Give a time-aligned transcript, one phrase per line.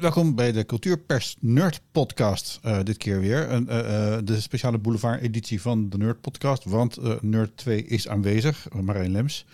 [0.00, 2.60] welkom bij de Cultuurpers Nerd Podcast.
[2.64, 3.50] Uh, dit keer weer.
[3.50, 6.64] Uh, uh, de speciale boulevard editie van de Nerd Podcast.
[6.64, 9.46] Want Nerd 2 is aanwezig, Marijn Lems.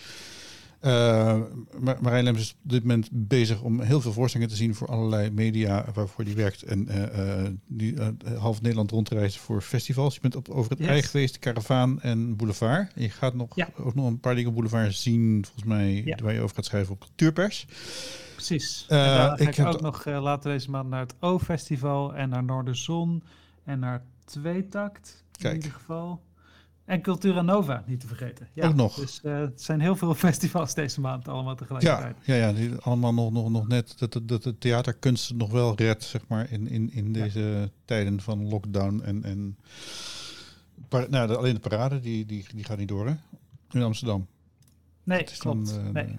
[2.01, 5.30] Marijn Lems is op dit moment bezig om heel veel voorstellingen te zien voor allerlei
[5.30, 6.62] media waarvoor die werkt.
[6.62, 6.89] En
[7.66, 7.95] die
[8.39, 10.15] half Nederland rondreizen voor festivals.
[10.15, 10.89] Je bent op, over het yes.
[10.89, 12.92] ei geweest, Caravaan en Boulevard.
[12.95, 13.69] En je gaat nog, ja.
[13.77, 16.19] ook nog een paar dingen op Boulevard zien, volgens mij, ja.
[16.23, 17.67] waar je over gaat schrijven op Cultuurpers
[18.47, 18.87] precies.
[18.89, 23.23] Uh, ik heb ook nog uh, later deze maand naar het O-festival en naar Noorderzon
[23.64, 25.55] en naar Tweetakt in Kijk.
[25.55, 26.23] ieder geval.
[26.84, 28.48] En Cultura Nova, niet te vergeten.
[28.52, 28.95] Ja, ook nog.
[28.95, 32.16] Dus uh, het zijn heel veel festivals deze maand allemaal tegelijkertijd.
[32.24, 35.74] Ja, ja, ja die allemaal nog, nog, nog net dat, dat de theaterkunst nog wel
[35.77, 37.68] redt, zeg maar, in, in, in deze ja.
[37.84, 39.00] tijden van lockdown.
[39.05, 39.56] En, en
[41.10, 43.14] nou, de, alleen de parade, die, die, die gaat niet door, hè?
[43.70, 44.27] In Amsterdam.
[45.05, 45.74] Nee, klopt.
[45.74, 46.19] Dan, nee.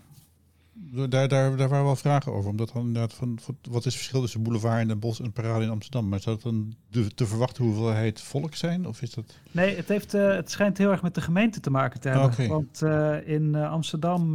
[0.76, 2.50] Daar, daar, daar waren wel vragen over.
[2.50, 5.70] Omdat dan inderdaad van, wat is het verschil tussen boulevard en bos en parade in
[5.70, 6.10] Amsterdam?
[6.10, 8.88] Maar zou dat dan de, te verwachten hoeveelheid volk zijn?
[8.88, 9.40] Of is dat...
[9.52, 12.32] Nee, het, heeft, uh, het schijnt heel erg met de gemeente te maken te hebben.
[12.32, 12.48] Okay.
[12.48, 14.34] Want uh, in uh, Amsterdam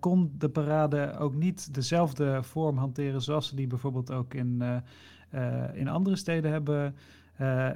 [0.00, 4.62] kon de parade ook niet dezelfde vorm hanteren zoals ze die bijvoorbeeld ook in,
[5.74, 6.94] in andere steden hebben,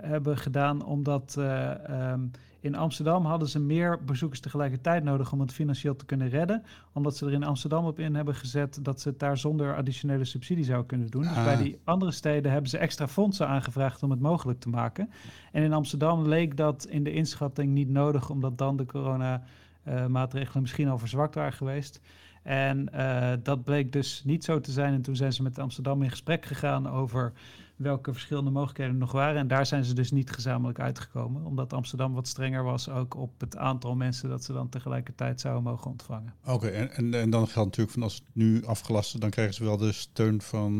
[0.00, 0.84] hebben gedaan.
[0.84, 2.30] Omdat um,
[2.66, 6.62] in Amsterdam hadden ze meer bezoekers tegelijkertijd nodig om het financieel te kunnen redden.
[6.92, 10.24] Omdat ze er in Amsterdam op in hebben gezet dat ze het daar zonder additionele
[10.24, 11.22] subsidie zouden kunnen doen.
[11.22, 11.58] Dus bij ah.
[11.58, 15.10] die andere steden hebben ze extra fondsen aangevraagd om het mogelijk te maken.
[15.52, 20.62] En in Amsterdam leek dat in de inschatting niet nodig, omdat dan de corona-maatregelen uh,
[20.62, 22.00] misschien al verzwakt waren geweest.
[22.42, 24.94] En uh, dat bleek dus niet zo te zijn.
[24.94, 27.32] En toen zijn ze met Amsterdam in gesprek gegaan over
[27.76, 29.40] welke verschillende mogelijkheden er nog waren.
[29.40, 33.40] En daar zijn ze dus niet gezamenlijk uitgekomen, omdat Amsterdam wat strenger was ook op
[33.40, 36.34] het aantal mensen dat ze dan tegelijkertijd zouden mogen ontvangen.
[36.44, 39.54] Oké, en, en, en, dan geldt natuurlijk van als het nu afgelast is, dan krijgen
[39.54, 40.72] ze wel de steun van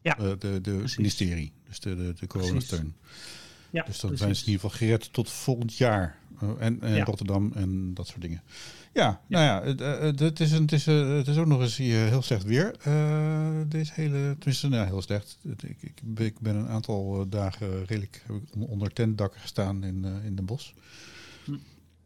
[0.00, 2.94] ja, uh, de, de ministerie, dus de, de, de coronasteun.
[3.70, 6.18] Ja, dus dan zijn ze in ieder geval gered tot volgend jaar.
[6.42, 7.04] Uh, en, en ja.
[7.04, 8.42] Rotterdam en dat soort dingen.
[8.92, 11.76] Ja, nou ja, het, het, het, is, een, het, is, het is ook nog eens
[11.76, 12.76] hier heel slecht weer.
[12.86, 15.38] Uh, deze hele, tenminste, nou, heel slecht.
[15.56, 18.24] Ik, ik, ik ben een aantal dagen redelijk
[18.58, 20.72] onder tentdakken gestaan in, uh, in Den Bosch.
[21.44, 21.56] Hm.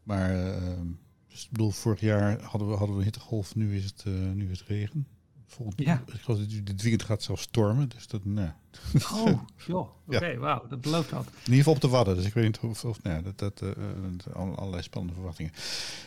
[0.03, 0.79] Maar, uh,
[1.27, 4.51] dus, ik bedoel, vorig jaar hadden we, hadden we een hittegolf, nu is het, nu
[4.51, 5.07] is het regen.
[5.53, 6.03] Volgend, ja.
[6.13, 7.89] Ik geloof dat dit weekend gaat zelfs stormen.
[7.89, 8.49] Dus dat, nee.
[8.91, 9.29] Nou.
[9.29, 9.87] Oh, joh.
[10.07, 10.37] Oké, ja.
[10.37, 10.65] wauw.
[10.69, 11.25] Dat belooft dat.
[11.25, 12.15] In ieder geval op de Wadden.
[12.15, 12.85] Dus ik weet niet of...
[12.85, 15.51] of nee, dat, dat, uh, allerlei spannende verwachtingen.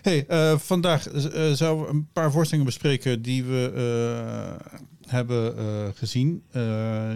[0.03, 4.57] hey, uh, vandaag uh, zouden we een paar voorstellingen bespreken die we
[5.07, 5.55] hebben
[5.95, 6.43] gezien.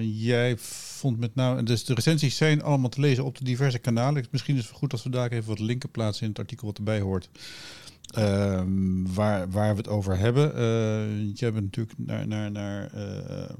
[0.01, 1.63] jij vond met name...
[1.63, 4.27] Dus de recensies zijn allemaal te lezen op de diverse kanalen.
[4.31, 6.79] Misschien is het goed als we daar even wat linken plaatsen in het artikel wat
[6.79, 7.29] erbij hoort.
[8.19, 10.51] Um, waar, waar we het over hebben.
[10.51, 10.59] Uh,
[11.35, 13.51] je hebt natuurlijk naar, naar, naar uh,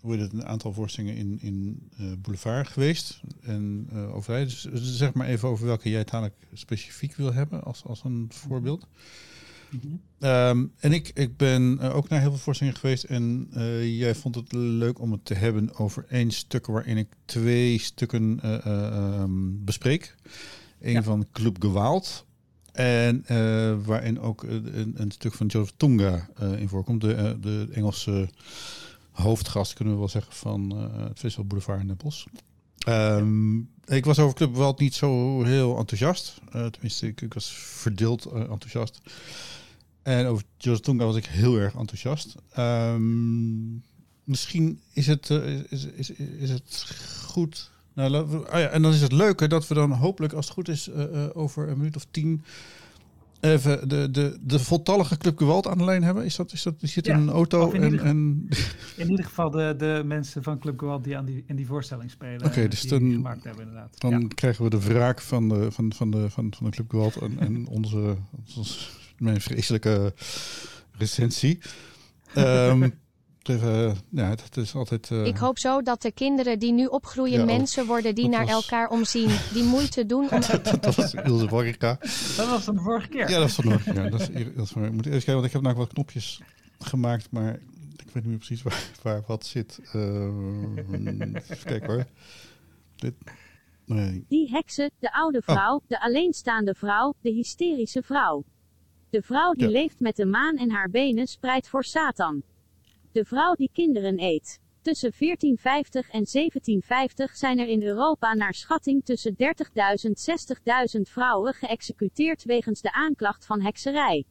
[0.00, 3.20] hoe het, een aantal voorstellingen in, in uh, Boulevard geweest.
[3.42, 8.04] En over dus zeg maar even over welke jij dadelijk specifiek wil hebben als, als
[8.04, 8.86] een voorbeeld.
[9.70, 10.28] Mm -hmm.
[10.28, 13.04] um, en ik, ik ben ook naar heel veel voorstellingen geweest.
[13.04, 13.48] En
[13.96, 18.40] jij vond het leuk om het te hebben over één stuk waarin ik twee stukken
[19.20, 20.14] um, bespreek.
[20.80, 21.02] Eén ja.
[21.02, 22.28] van Club Gewaald.
[22.80, 27.00] En uh, waarin ook een, een, stuk van Joseph Tunga uh, in voorkomt.
[27.00, 28.28] De, de Engelse
[29.10, 31.98] hoofdgast, kunnen we wel zeggen, van uh, het Festival Boulevard in Den.
[32.88, 36.40] Um, ik was over Club Walt niet zo heel enthousiast.
[36.50, 39.00] tenminste, ik, was verdeeld enthousiast.
[40.02, 42.34] En over Joseph Tunga was ik heel erg enthousiast.
[42.58, 43.82] Um,
[44.24, 45.30] misschien is het,
[45.68, 46.94] is, is, is het
[47.26, 50.54] goed nou, oh ja, en dan is het leuke dat we dan hopelijk, als het
[50.54, 52.44] goed is, uh, uh, over een minuut of tien
[53.40, 56.24] even de, de, de voltallige Club Gewalt aan de lijn hebben.
[56.24, 57.90] Is dat, is dat, zit ja, in een auto in en...
[57.90, 58.48] Ieder, en...
[58.96, 62.10] In ieder geval de, de mensen van Club Gewalt die aan die, in die voorstelling
[62.10, 62.38] spelen.
[62.38, 64.00] Oké, okay, dus die dan, gemaakt hebben inderdaad.
[64.00, 64.26] Dan ja.
[64.34, 67.38] krijgen we de wraak van de, van, van de, van, van de Club Gewalt en,
[67.38, 68.16] en onze,
[68.56, 68.86] onze,
[69.18, 70.14] mijn vreselijke
[70.98, 71.58] recensie.
[72.36, 72.92] Um,
[73.42, 75.10] Ja, dat is altijd.
[75.10, 75.26] Uh...
[75.26, 78.54] Ik hoop zo dat de kinderen die nu opgroeien ja, mensen worden die naar was...
[78.54, 80.40] elkaar omzien, die moeite doen om.
[80.80, 81.98] dat was Ilse Borrica.
[82.36, 83.28] Dat was van de vorige keer.
[83.30, 84.10] Ja, dat was van de vorige keer.
[84.10, 86.40] Dat is, dat is, ik moet eerst kijken, want ik heb nou wat knopjes
[86.78, 87.52] gemaakt, maar
[87.96, 89.80] ik weet niet meer precies waar, waar wat zit.
[89.94, 90.02] Uh,
[91.34, 92.04] even kijken hoor.
[92.96, 93.14] Dit.
[93.84, 94.24] Nee.
[94.28, 95.82] Die heksen, de oude vrouw, oh.
[95.86, 98.44] de alleenstaande vrouw, de hysterische vrouw.
[99.10, 99.70] De vrouw die ja.
[99.70, 102.42] leeft met de maan en haar benen spreidt voor Satan.
[103.12, 104.60] De vrouw die kinderen eet.
[104.82, 109.38] Tussen 1450 en 1750 zijn er in Europa naar schatting tussen 30.000
[110.02, 110.16] en
[110.96, 114.26] 60.000 vrouwen geëxecuteerd wegens de aanklacht van hekserij.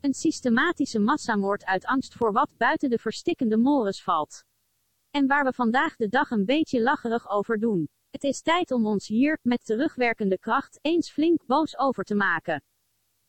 [0.00, 4.44] Een systematische massamoord uit angst voor wat buiten de verstikkende mores valt.
[5.10, 7.88] En waar we vandaag de dag een beetje lacherig over doen.
[8.10, 12.62] Het is tijd om ons hier, met terugwerkende kracht, eens flink boos over te maken.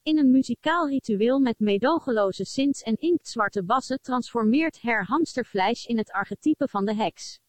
[0.04, 6.12] In een muzikaal ritueel met meedogenloze synths en inktzwarte bassen transformeert Her Hamsterfleisch in het
[6.12, 7.40] archetype van de heks.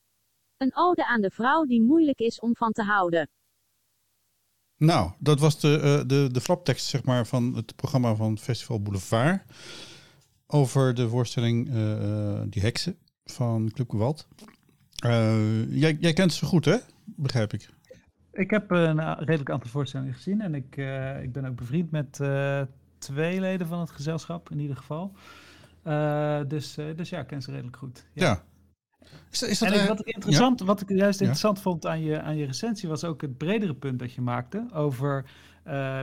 [0.57, 3.29] Een ode aan de vrouw die moeilijk is om van te houden.
[4.77, 8.83] Nou, dat was de, uh, de, de flaptekst zeg maar, van het programma van Festival
[8.83, 9.43] Boulevard.
[10.47, 13.93] Over de voorstelling uh, Die Heksen van Club.
[15.05, 16.77] Uh, jij, jij kent ze goed, hè?
[17.05, 17.74] Begrijp ik.
[18.35, 20.41] Ik heb een redelijk aantal voorstellingen gezien.
[20.41, 20.77] En ik,
[21.23, 22.21] ik ben ook bevriend met
[22.99, 25.13] twee leden van het gezelschap, in ieder geval.
[26.49, 28.07] dus, dus ja, ik ken ze redelijk goed.
[28.13, 28.27] ja.
[28.27, 28.43] ja.
[29.31, 32.37] Is, is dat, en wat ik, interessant, wat ik juist interessant vond aan je, aan
[32.37, 35.25] je recensie was ook het bredere punt dat je maakte over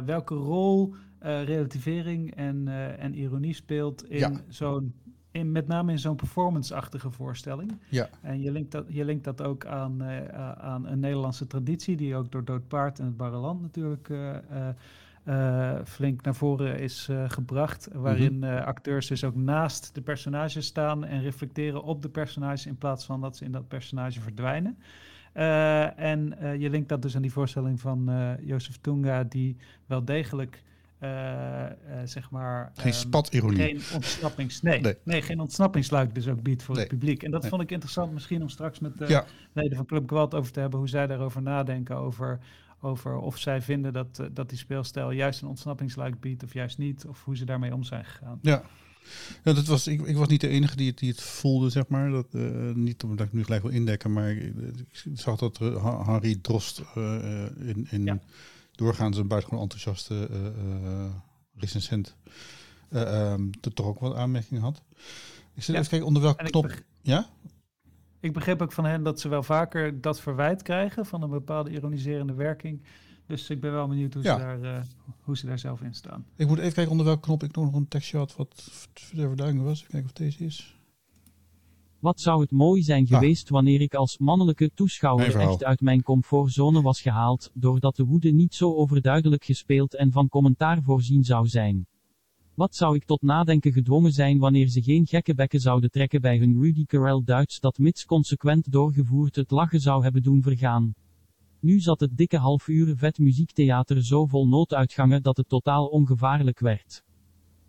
[0.06, 2.68] welke rol relativering en,
[2.98, 4.94] en ironie speelt in zo'n
[5.32, 7.78] in, met name in zo'n performance-achtige voorstelling.
[7.90, 8.10] Ja.
[8.22, 10.04] En je linkt dat, je linkt dat ook aan,
[10.58, 14.10] aan een Nederlandse traditie, die ook door Dood Paard en het Barreland natuurlijk
[15.26, 17.90] uh, flink naar voren is gebracht.
[17.94, 22.78] Waarin uh, acteurs dus ook naast de personages staan en reflecteren op de personages in
[22.78, 24.78] plaats van dat ze in dat personage verdwijnen.
[25.96, 28.12] en je linkt dat dus aan die voorstelling van
[28.42, 30.64] Jozef Tunga, die wel degelijk.
[32.06, 32.72] Zeg maar.
[32.76, 33.58] Geen um, spatironie.
[33.58, 34.62] Geen ontsnappings.
[34.62, 34.96] Nee, nee.
[35.04, 36.84] nee, geen ontsnappingsluik dus ook biedt voor nee.
[36.84, 37.24] het publiek.
[37.24, 37.50] En dat nee.
[37.50, 39.26] vond ik interessant, misschien om straks met de ja.
[39.54, 41.96] leden van Club Gewalt over te hebben, hoe zij daarover nadenken.
[41.96, 42.40] Over
[42.82, 47.06] over of zij vinden dat, dat die speelstijl juist een ontsnappingsluik biedt of juist niet,
[47.06, 48.40] of hoe ze daarmee om zijn gegaan.
[48.42, 48.64] Ja.
[49.44, 51.88] Ja, dat was, ik, ik was niet de enige die het, die het voelde, zeg
[51.88, 52.10] maar.
[52.10, 54.54] Dat, uh, niet omdat ik nu gelijk wil indekken, maar ik,
[55.04, 55.58] ik zag dat
[56.06, 56.82] Harry Drost
[57.60, 58.20] in, in ja.
[58.84, 60.30] Doorgaans een buitengewoon enthousiaste
[61.56, 62.16] recensent
[62.94, 64.84] um, toch ook wat aanmerkingen had.
[65.54, 65.80] Ik zit ja.
[65.80, 66.84] even kijken onder welke knop...
[67.02, 67.30] Ja?
[68.20, 71.70] Ik begreep ook van hen dat ze wel vaker dat verwijt krijgen van een bepaalde
[71.70, 72.84] ironiserende werking.
[73.28, 74.38] Dus ik ben wel benieuwd hoe, ja.
[74.38, 74.82] ze, daar, uh,
[75.22, 76.26] hoe ze daar zelf in staan.
[76.36, 79.80] Ik moet even kijken onder welke knop ik nog een tekstje had wat verduidelijken was.
[79.80, 80.81] Even kijken of deze is.
[82.02, 83.52] Wat zou het mooi zijn geweest ah.
[83.52, 88.54] wanneer ik als mannelijke toeschouwer echt uit mijn comfortzone was gehaald, doordat de woede niet
[88.54, 91.88] zo overduidelijk gespeeld en van commentaar voorzien zou zijn.
[92.54, 96.38] Wat zou ik tot nadenken gedwongen zijn wanneer ze geen gekke bekken zouden trekken bij
[96.38, 100.94] hun Rudy Carell Duits dat mits consequent doorgevoerd het lachen zou hebben doen vergaan.
[101.60, 106.60] Nu zat het dikke half uur vet muziektheater zo vol nooduitgangen dat het totaal ongevaarlijk
[106.60, 107.04] werd.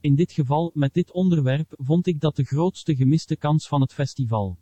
[0.02, 3.93] In dit geval, met dit onderwerp, vond ik dat de grootste gemiste kans van het
[3.93, 4.56] festival.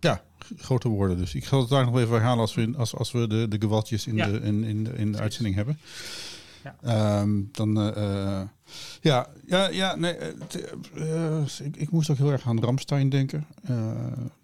[0.00, 0.24] Ja,
[0.56, 1.34] grote woorden dus.
[1.34, 4.06] Ik ga het daar nog even herhalen als we, als, als we de, de gewaltjes
[4.06, 5.78] in, de, in, in, de, in de uitzending hebben.
[6.82, 7.20] Ja.
[7.20, 8.42] Um, dan, uh,
[9.00, 10.16] ja, ja, ja, nee,
[10.94, 13.46] uh, ik, ik, moest ook heel erg aan Ramstein denken.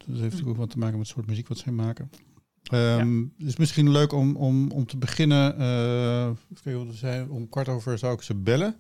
[0.07, 0.49] dat heeft hm.
[0.49, 2.11] ook wat te maken met het soort muziek wat zij maken.
[2.73, 3.29] Um, ja.
[3.39, 5.61] Het is misschien leuk om, om, om te beginnen.
[5.61, 6.27] Uh,
[6.75, 8.77] wat we zei, om kwart over zou ik ze bellen.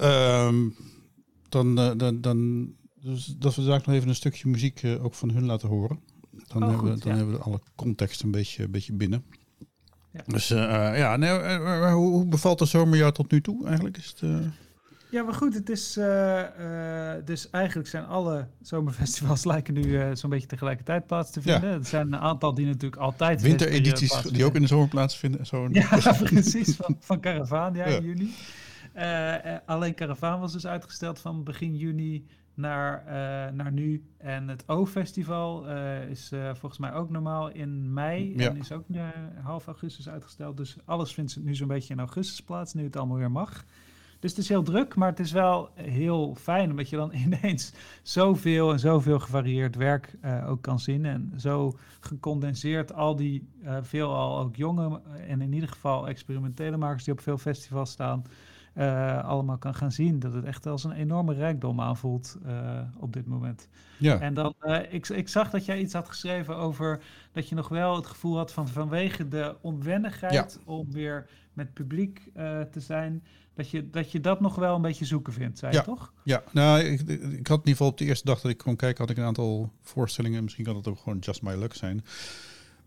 [0.00, 0.76] Um,
[1.48, 2.68] dan, dan, dan
[3.02, 6.00] dus dat we daar nog even een stukje muziek ook van hun laten horen.
[6.46, 7.18] Dan, oh, hebben, goed, dan ja.
[7.18, 9.24] hebben we alle context een beetje, een beetje binnen.
[10.12, 10.22] Ja.
[10.26, 10.58] Dus uh,
[10.98, 11.30] ja, nee,
[11.90, 13.96] hoe, hoe, bevalt de zomerjaar tot nu toe eigenlijk?
[13.96, 14.36] Is het, uh...
[15.10, 15.92] Ja, maar goed, het is
[17.24, 21.70] dus eigenlijk zijn alle zomerfestivals lijken nu zo'n beetje tegelijkertijd plaats te vinden.
[21.70, 21.76] Ja.
[21.76, 25.46] Er zijn een aantal die natuurlijk altijd winteredities die ook in de zomer plaatsvinden.
[25.46, 25.88] Zo ja,
[26.22, 28.34] precies van, van Caravaan, ja, in juni.
[29.66, 34.04] Alleen Caravaan was dus uitgesteld van begin juni naar, uh, naar nu.
[34.18, 38.32] En het O-festival uh, is uh, volgens mij ook normaal in mei.
[38.36, 38.48] Ja.
[38.48, 38.84] En is ook
[39.42, 40.56] half augustus uitgesteld.
[40.56, 43.64] Dus alles vindt nu zo'n beetje in augustus plaats, nu het allemaal weer mag.
[44.20, 47.72] Dus het is heel druk, maar het is wel heel fijn omdat je dan ineens
[48.02, 50.14] zoveel en zoveel gevarieerd werk
[50.46, 51.04] ook kan zien.
[51.04, 53.48] En zo gecondenseerd al die
[53.80, 58.24] veelal ook jonge en in ieder geval experimentele makers die op veel festivals staan
[58.74, 60.18] uh, allemaal kan gaan zien.
[60.18, 63.68] Dat het echt als een enorme rijkdom aanvoelt uh, op dit moment.
[63.98, 64.20] Ja.
[64.20, 67.02] En dan, uh, ik, ik zag dat jij iets had geschreven over
[67.32, 70.48] dat je nog wel het gevoel had van vanwege de onwennigheid ja.
[70.64, 72.30] om weer met publiek
[72.70, 73.22] te zijn.
[73.54, 75.78] Dat je, dat je dat nog wel een beetje zoeken vindt, zei ja.
[75.78, 76.12] je toch?
[76.22, 78.76] Ja, nou, ik, ik had in ieder geval op de eerste dag dat ik kon
[78.76, 80.42] kijken, had ik een aantal voorstellingen.
[80.42, 82.04] Misschien kan het ook gewoon Just My Luck zijn.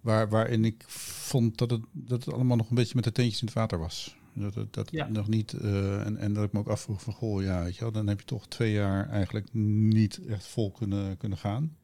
[0.01, 3.41] Waar, waarin ik vond dat het, dat het allemaal nog een beetje met de teentjes
[3.41, 4.17] in het water was.
[4.35, 5.07] Dat, dat, dat ja.
[5.07, 5.53] nog niet.
[5.61, 8.07] Uh, en, en dat ik me ook afvroeg van goh, ja, weet je wel, dan
[8.07, 11.75] heb je toch twee jaar eigenlijk niet echt vol kunnen, kunnen gaan.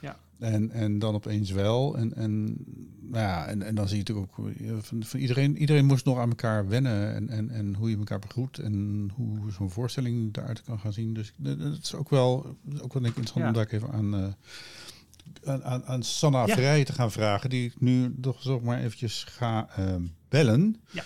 [0.00, 0.16] Ja.
[0.38, 1.96] En, en dan opeens wel.
[1.96, 2.44] En, en,
[3.00, 4.50] nou ja, en, en dan zie je natuurlijk ook
[4.84, 7.14] van, van iedereen, iedereen moest nog aan elkaar wennen.
[7.14, 11.14] En, en, en hoe je elkaar begroet en hoe zo'n voorstelling eruit kan gaan zien.
[11.14, 14.14] Dus dat is ook wel, ook wel denk ik interessant om daar even aan,
[15.44, 17.50] uh, aan, aan, Sanna Vrij te gaan vragen.
[17.50, 19.94] Die ik nu toch zo maar eventjes ga uh,
[20.28, 20.76] bellen.
[20.90, 21.04] Ja.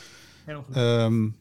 [0.76, 1.36] Um,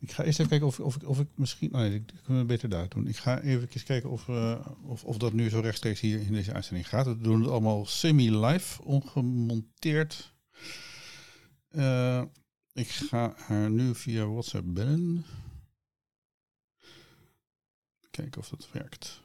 [0.00, 1.70] ik ga eerst even kijken of, of, ik, of ik misschien.
[1.72, 3.06] Nee, ik kan het beter daar doen.
[3.06, 6.52] Ik ga even kijken of, uh, of, of dat nu zo rechtstreeks hier in deze
[6.52, 7.06] uitzending gaat.
[7.06, 10.34] We doen het allemaal semi-live, ongemonteerd.
[11.70, 12.22] Uh,
[12.72, 15.24] ik ga haar nu via WhatsApp bellen.
[18.10, 19.20] Kijken of dat werkt.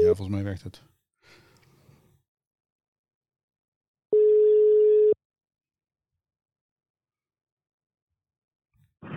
[0.00, 0.82] Ja, volgens mij werkt het.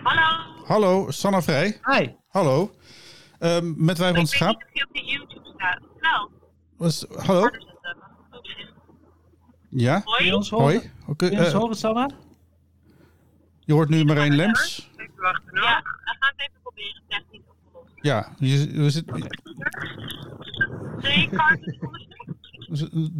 [0.02, 0.64] Hallo.
[0.66, 1.80] Hallo, Sanna Vrij.
[1.82, 2.08] Hi.
[2.28, 2.70] Hallo.
[3.40, 4.62] Um, met wij van Schaap.
[4.72, 5.80] Ik weet niet of je op de YouTube staat.
[6.00, 6.30] Nou.
[6.76, 7.50] Was, hallo?
[9.68, 10.00] Ja?
[10.04, 10.32] Hoi.
[10.32, 10.76] Ons Hoi.
[11.06, 11.24] Oké.
[11.26, 12.10] Okay, uh, horen, Sanna?
[13.60, 14.90] Je hoort nu Marijn Lems.
[14.96, 15.62] Even wachten.
[15.62, 17.02] Ja, we gaan het even proberen.
[17.08, 17.92] Technisch opgelost.
[18.00, 19.30] Ja, je, we zitten...
[21.00, 21.78] Nee, kaarten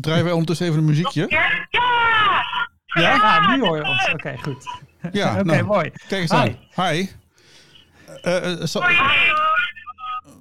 [0.00, 1.26] Draaien wij ondertussen even een muziekje?
[1.28, 1.68] Ja!
[2.86, 4.02] Ja, ja nu hoor je ons.
[4.02, 4.82] Oké, okay, goed.
[5.12, 5.90] Ja, oké, nou, mooi.
[6.08, 6.58] Kijk eens aan.
[6.74, 7.08] Hi.
[8.24, 8.82] Uh, uh, so,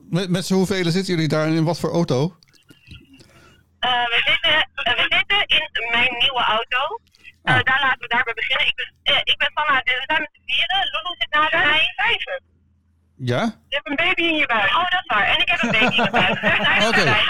[0.10, 2.36] met, met z'n hoeveel zitten jullie daar en in wat voor auto?
[3.86, 7.00] Uh, we, zitten, we zitten in mijn nieuwe auto.
[7.44, 7.64] Ah.
[7.64, 8.68] Daar laten we daarbij beginnen.
[8.68, 10.90] Ik ben, ik ben Sanna, we zijn met z'n vieren.
[10.92, 11.94] Lulu zit naast mij.
[11.96, 12.42] Vijven.
[13.16, 13.42] Ja?
[13.68, 14.70] Je hebt een baby in je buik.
[14.70, 15.26] Oh, dat is waar.
[15.28, 16.44] En ik heb een baby in mijn buik.
[16.88, 17.00] Oké.
[17.00, 17.24] Okay.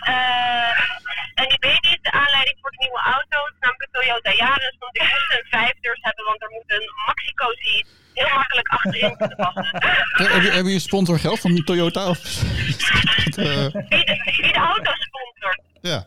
[0.00, 0.67] En
[9.44, 10.32] achterin kunnen passen.
[10.32, 12.08] Heb je, heb je sponsor geld van Toyota?
[12.08, 12.18] Of?
[12.24, 12.44] uh...
[13.34, 15.60] wie, de, wie de auto sponsort?
[15.80, 16.06] Ja.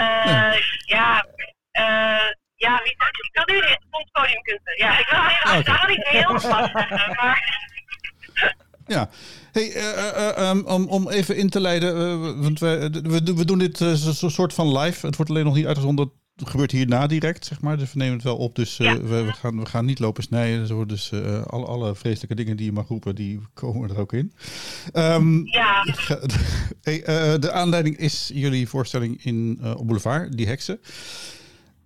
[0.00, 0.56] Uh, ja.
[0.86, 1.26] Ja,
[1.72, 4.76] uh, ja wie, ik wil nu het podiumkunsten.
[4.76, 5.90] Ja, ik wil heel, okay.
[5.90, 7.66] ik niet heel vast zeggen, maar...
[8.86, 9.08] Ja,
[9.52, 13.44] hey, uh, uh, um, om, om even in te leiden, uh, want we, we, we
[13.44, 15.06] doen dit zo'n soort van live.
[15.06, 16.10] Het wordt alleen nog niet uitgezonden.
[16.36, 17.78] Het gebeurt hierna direct, zeg maar.
[17.78, 18.56] Dus we nemen het wel op.
[18.56, 19.00] Dus ja.
[19.02, 20.88] we, we, gaan, we gaan niet lopen snijden.
[20.88, 21.12] Dus
[21.46, 24.32] alle, alle vreselijke dingen die je mag roepen, die komen er ook in.
[24.94, 25.84] Um, ja.
[26.82, 27.02] hey,
[27.38, 30.80] de aanleiding is jullie voorstelling in op Boulevard, Die Heksen.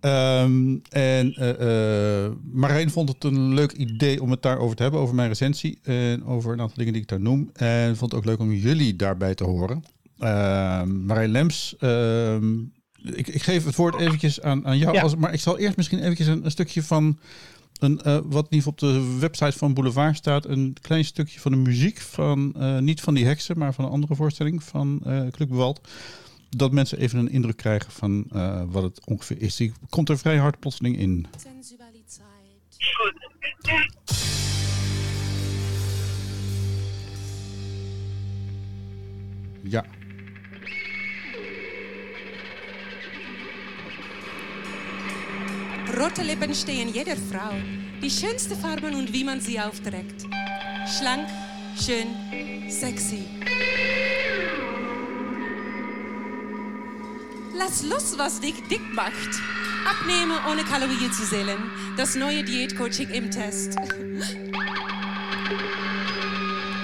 [0.05, 5.01] Um, en uh, uh, Marijn vond het een leuk idee om het daarover te hebben,
[5.01, 7.49] over mijn recensie en over een aantal dingen die ik daar noem.
[7.53, 9.83] En vond het ook leuk om jullie daarbij te horen.
[10.19, 12.59] Uh, Marijn Lems, ehm,
[13.03, 15.01] ik, ik, geef het woord eventjes aan, aan jou, ja.
[15.01, 17.19] als, maar ik zal eerst misschien eventjes een, een stukje van
[17.79, 21.57] een, uh, wat niet op de website van Boulevard staat, een klein stukje van de
[21.57, 25.81] muziek van, niet van die heksen, maar van een andere voorstelling van Kluk Bewald
[26.57, 29.55] dat mensen even een indruk krijgen van uh, wat het ongeveer is.
[29.55, 31.27] Die komt er vrij hard plotseling in.
[32.77, 33.31] Goed.
[39.63, 39.85] Ja.
[45.95, 47.53] Rote Lippen stehen jeder Frau.
[48.01, 50.25] Die schönste Farben und wie man sie aufträgt.
[50.85, 51.29] Schlank,
[51.79, 52.07] schön,
[52.69, 53.23] sexy.
[57.55, 59.13] Lass los, was dich dick macht.
[59.87, 61.59] Abnehmen ohne Kalorien zu zählen.
[61.97, 63.75] Das neue Diätcoaching im Test.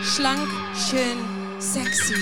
[0.03, 1.17] Schlank, schön,
[1.59, 2.13] sexy.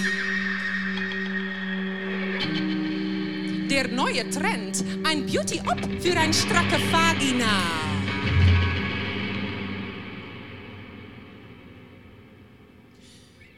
[3.70, 4.84] Der neue Trend.
[5.04, 7.62] Ein Beauty-Up für ein stracke Vagina.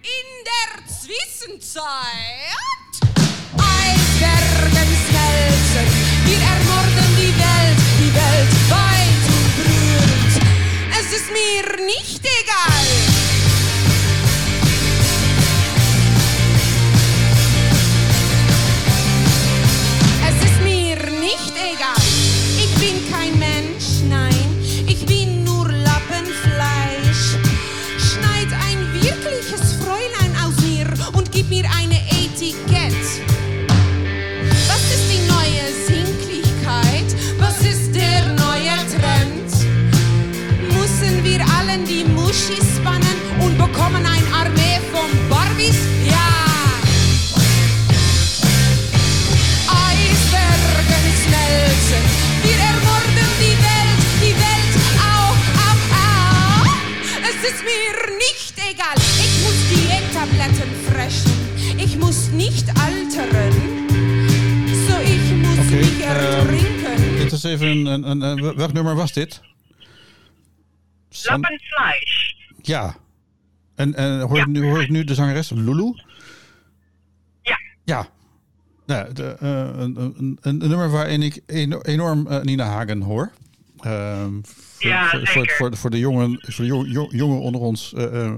[0.01, 2.48] In der Zwischenzeit...
[67.43, 69.41] even een, een, Welk nummer was dit?
[71.09, 72.35] San- Lappenfleisch.
[72.61, 72.95] Ja.
[73.75, 75.93] En, en hoor, ik nu, hoor ik nu de zangeres Lulu?
[77.41, 77.59] Ja.
[77.83, 78.07] Ja.
[78.85, 79.49] Nou, de, eh,
[79.81, 83.31] een, een, een, nummer waarin ik eno- enorm eh, Nina Hagen hoor.
[83.79, 87.61] Ehm, voor, Ja, voor, voor, de- voor de jongen, voor de jong- jong- jongen onder
[87.61, 87.93] ons.
[87.93, 88.33] eh,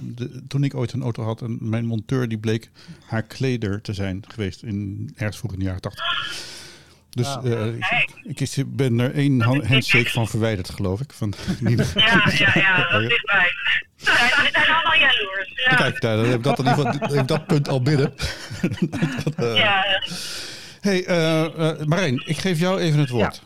[0.00, 2.70] de- toen ik ooit een auto had en mijn monteur die bleek
[3.06, 6.04] haar kleder te zijn geweest in ergens vroeg in de jaren tachtig.
[7.14, 7.66] Dus eh,
[8.22, 11.12] ik, ik ben er één hand- handshake van verwijderd, geloof ik.
[11.12, 11.84] Van Nina.
[11.94, 13.52] Ja, ja, ja, dat is dichtbij.
[13.96, 15.52] We zijn allemaal jaloers.
[15.68, 15.74] Ja.
[15.76, 18.12] Kijk, nou, dan heb ik dat, in ieder geval, heb ik dat punt al binnen.
[19.24, 19.84] Dat, eh, Ja,
[20.80, 23.42] Hey, eh, eh, Marijn, ik geef jou even het woord.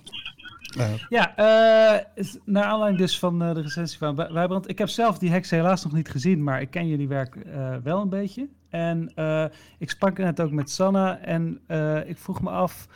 [1.09, 2.05] Ja, eh,
[2.45, 4.69] naar aanleiding dus van eh, de recensie van Wij- Wijbrand.
[4.69, 7.75] Ik heb zelf die heks helaas nog niet gezien, maar ik ken jullie werk eh,
[7.83, 8.47] wel een beetje.
[8.71, 9.45] En eh,
[9.79, 12.87] ik sprak net ook met Sanna en eh, ik vroeg me af,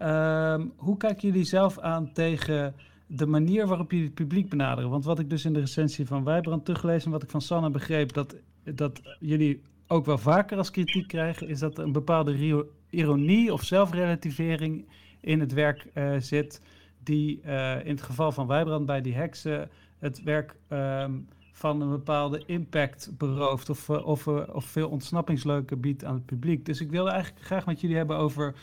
[0.00, 2.74] ehm, hoe kijken jullie zelf aan tegen
[3.06, 4.90] de manier waarop jullie het publiek benaderen?
[4.90, 7.70] Want wat ik dus in de recensie van Wijbrand teruggelezen en wat ik van Sanna
[7.70, 12.64] begreep, dat, dat jullie ook wel vaker als kritiek krijgen, is dat er een bepaalde
[12.90, 14.88] ironie of zelfrelativering
[15.20, 16.60] in het werk eh, zit
[17.02, 21.12] die eh, in het geval van Wijbrand bij die heksen het werk ehm,
[21.52, 26.64] van een bepaalde impact berooft of, eh, of, of veel ontsnappingsleuken biedt aan het publiek.
[26.64, 28.54] Dus ik wilde eigenlijk graag met jullie hebben over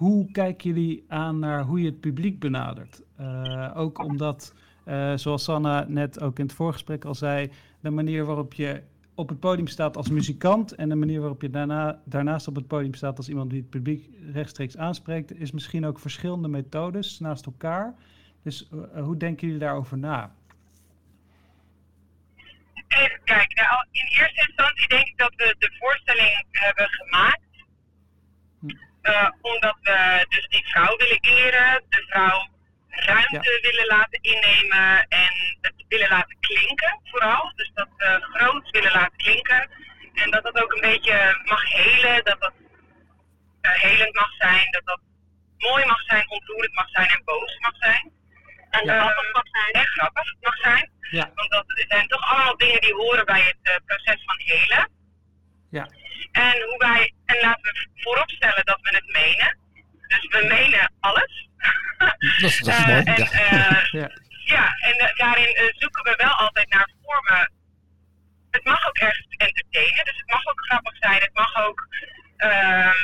[0.00, 3.02] hoe kijken jullie aan naar hoe je het publiek benadert.
[3.16, 4.54] Eh, ook omdat,
[4.84, 8.82] eh, zoals Sanna net ook in het voorgesprek al zei, de manier waarop je
[9.14, 12.66] op het podium staat als muzikant en de manier waarop je daarna, daarnaast op het
[12.66, 17.46] podium staat als iemand die het publiek rechtstreeks aanspreekt, is misschien ook verschillende methodes naast
[17.46, 17.94] elkaar.
[18.42, 20.34] Dus eh, hoe denken jullie daarover na?
[22.88, 23.64] Even kijken.
[23.64, 27.49] Nou, in eerste instantie denk ik dat we de voorstelling hebben gemaakt.
[29.02, 32.48] Eh, omdat we dus die vrouw willen eren, de vrouw
[32.88, 37.52] ruimte willen laten innemen en het willen laten klinken vooral.
[37.56, 39.70] Dus dat we groot willen laten klinken.
[40.14, 42.52] En dat dat ook een beetje mag helen, dat dat
[43.60, 45.00] eh, helend mag zijn, dat dat
[45.58, 48.12] mooi mag zijn, ontroerend mag zijn en boos mag zijn.
[48.70, 49.72] En grappig mag zijn.
[49.72, 50.90] En grappig mag zijn.
[51.10, 51.30] Ja.
[51.34, 54.90] Want dat zijn toch allemaal dingen die horen bij het eh, proces van helen.
[55.70, 55.88] Ja.
[56.32, 59.58] En hoe wij, en laten we vooropstellen dat we het menen.
[60.08, 61.48] Dus we menen alles.
[62.40, 63.02] dat is, dat is Eh, mooi.
[63.04, 63.30] en, Ja.
[63.30, 64.10] eh, Ja.
[64.44, 67.52] ja, en eh, daarin zoeken we wel altijd naar vormen.
[68.50, 71.20] Het mag ook ergens entertainen, dus het mag ook grappig zijn.
[71.20, 71.88] Het mag ook
[72.36, 72.94] ehm,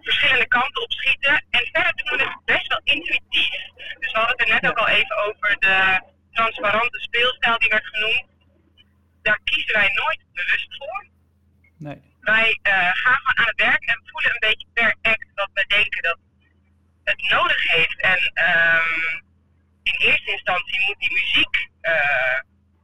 [0.00, 1.44] verschillende kanten op schieten.
[1.50, 3.50] En verder doen we het best wel intuïtief.
[3.98, 6.00] Dus we hadden het er net ook al even over de
[6.32, 8.24] transparante speelstijl die werd genoemd.
[9.22, 11.06] Daar kiezen wij nooit bewust voor.
[11.78, 12.08] Nee.
[12.20, 15.64] Wij eh, gaan gewoon aan het werk en voelen een beetje per act wat we
[15.66, 16.18] denken dat
[17.04, 18.00] het nodig heeft.
[18.00, 19.18] En ehm,
[19.82, 22.38] in eerste instantie moet die muziek eh,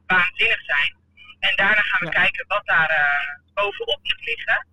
[0.07, 0.95] waanzinnig zijn.
[1.39, 2.21] En daarna gaan we Ja.
[2.21, 4.67] kijken wat daar eh, bovenop moet liggen.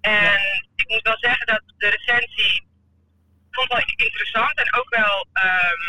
[0.00, 0.40] En
[0.76, 2.66] ik moet wel zeggen dat de recensie
[3.50, 5.82] vond wel interessant en ook wel, ehm,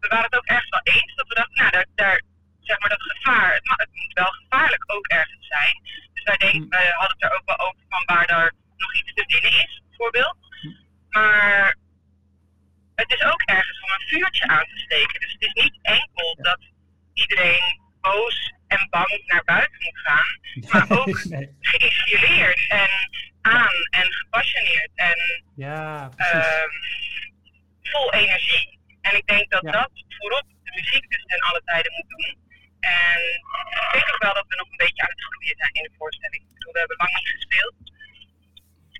[0.00, 2.22] we waren het ook ergens wel eens dat we dachten, nou, daar, daar
[2.60, 5.80] zeg maar dat gevaar, het, het moet wel gevaarlijk ook ergens zijn.
[6.24, 6.68] Dus wij, Hm.
[6.68, 9.82] wij hadden het er ook wel over van waar daar nog iets te winnen is,
[9.88, 10.36] bijvoorbeeld.
[11.10, 11.76] Maar
[12.94, 15.20] het is ook ergens om een vuurtje aan te steken.
[15.20, 16.58] Dus het is niet enkel dat
[17.14, 20.38] iedereen boos en bang naar buiten moet gaan,
[20.88, 21.56] maar ook nee.
[21.60, 22.90] geïnspireerd en
[23.40, 26.68] aan en gepassioneerd en Ja, ehm,
[27.82, 28.78] vol energie.
[29.00, 29.70] En ik denk dat Ja.
[29.70, 32.38] dat voorop de muziek dus ten alle tijden moet doen.
[32.80, 33.18] En
[33.84, 35.94] ik denk ook wel dat we nog een beetje aan het groeien zijn in de
[35.98, 36.42] voorstelling.
[36.42, 37.74] Ik bedoel, we hebben lang niet gespeeld.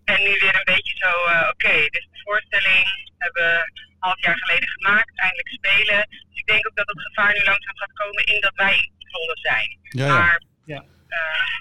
[0.04, 2.84] En nu weer een beetje zo, eh, oké, dit is de voorstelling.
[3.18, 6.06] We hebben een half jaar geleden gemaakt, eindelijk spelen.
[6.10, 9.38] Dus ik denk ook dat het gevaar nu langzaam gaat komen in dat wij rollen
[9.48, 9.78] zijn.
[9.82, 10.18] Ja, ja.
[10.18, 10.84] Maar Ja.
[11.08, 11.58] eh,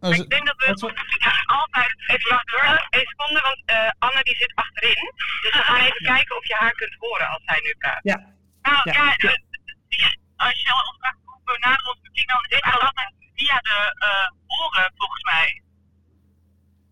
[0.00, 0.64] Als- ik denk dat we
[1.18, 1.94] ja, altijd.
[2.06, 2.86] Even wachten hoor.
[2.90, 5.12] Een seconde, want eh, Anne die zit achterin.
[5.42, 8.00] Dus we gaan even kijken of je haar kunt horen als zij nu praat.
[8.02, 8.16] Ja.
[8.62, 8.92] Nou Ja.
[8.92, 9.34] ja, eh,
[9.88, 13.78] die- als je ons vraagt hoe benaderen ons publiek, dan is het altijd via de
[14.08, 15.62] eh, oren volgens mij.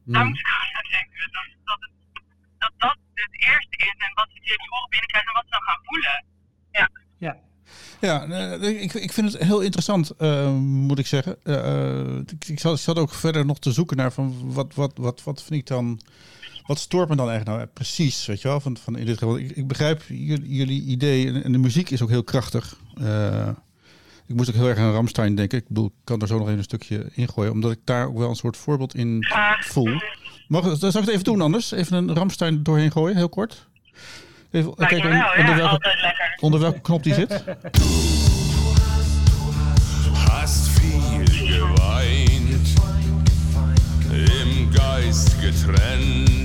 [0.04, 1.30] Daar moet ik aan aan denken.
[1.36, 1.92] Dat dat, het,
[2.58, 5.50] dat dat het eerste is en wat ze via die oren binnenkrijgen en wat ze
[5.50, 6.24] dan gaan voelen.
[6.70, 6.88] Ja.
[7.18, 7.36] Ja.
[8.00, 11.32] Ja, eh, ik, ik vind het heel interessant, eh, moet ik zeggen.
[12.26, 15.22] Ik, ik zat, ik zat ook verder nog te zoeken naar van wat, wat, wat,
[15.22, 16.00] wat vind ik dan.
[16.66, 18.60] Wat stoort me dan eigenlijk nou precies, weet je wel?
[18.60, 22.02] Van, van in dit geval, ik, ik begrijp jullie, idee en, en de muziek is
[22.02, 22.76] ook heel krachtig.
[23.00, 23.48] Eh,
[24.26, 25.58] Ik moest ook heel erg aan Ramstein denken.
[25.58, 28.18] Ik bedoel, ik kan er zo nog even een stukje ingooien, omdat ik daar ook
[28.18, 29.26] wel een soort voorbeeld in
[29.60, 30.00] voel.
[30.48, 31.70] Mag, zal ik het even doen anders?
[31.72, 33.66] Even een Ramstein doorheen gooien, heel kort.
[34.50, 35.96] Even kijken onder, welke,
[36.40, 37.44] onder welke knop die zit.
[40.12, 42.72] Hast viel geweint,
[44.12, 46.43] im Geist getrennt,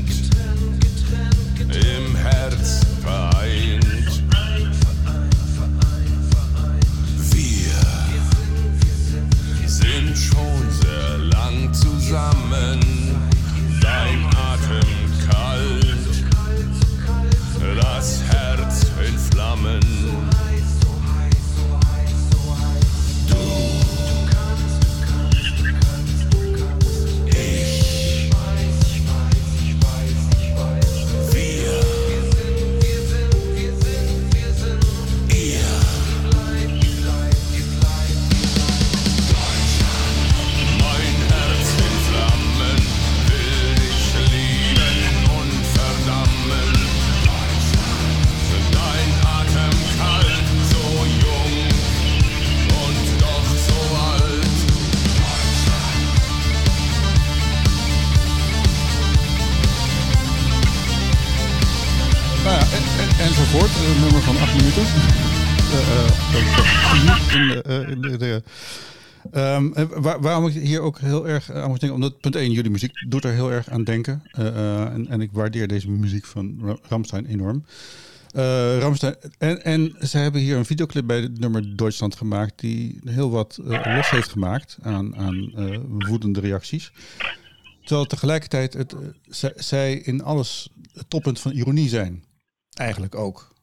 [69.88, 73.06] waar, waarom ik hier ook heel erg aan moet denken, omdat punt 1, jullie muziek
[73.10, 74.24] doet er heel erg aan denken.
[74.40, 77.66] Uh, en, en, ik waardeer deze muziek van Ramstein enorm.
[78.80, 83.30] Ramstein, en, en ze hebben hier een videoclip bij het nummer Duitsland gemaakt, die heel
[83.30, 85.52] wat los heeft gemaakt aan, aan
[86.08, 86.92] woedende reacties.
[87.84, 88.96] Terwijl tegelijkertijd het,
[89.56, 92.24] zij in alles het toppunt van ironie zijn.
[92.74, 93.54] Eigenlijk ook.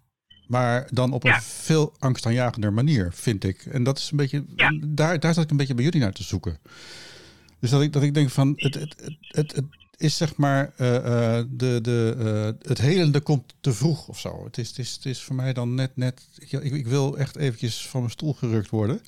[0.47, 1.41] Maar dan op een ja.
[1.43, 3.67] veel angstaanjagender manier, vind ik.
[3.67, 4.45] En dat is een beetje.
[4.57, 4.79] Ja.
[4.85, 6.59] Daar, daar zat ik een beetje bij jullie naar te zoeken.
[7.59, 8.53] Dus dat ik, dat ik denk van.
[8.57, 9.65] Het, het, het, het, het
[9.97, 10.73] is zeg maar.
[10.81, 14.45] Uh, uh, de, de, uh, het helende komt te vroeg of zo.
[14.45, 15.97] Het is, het is, het is voor mij dan net.
[15.97, 19.01] net ik, ik wil echt eventjes van mijn stoel gerukt worden.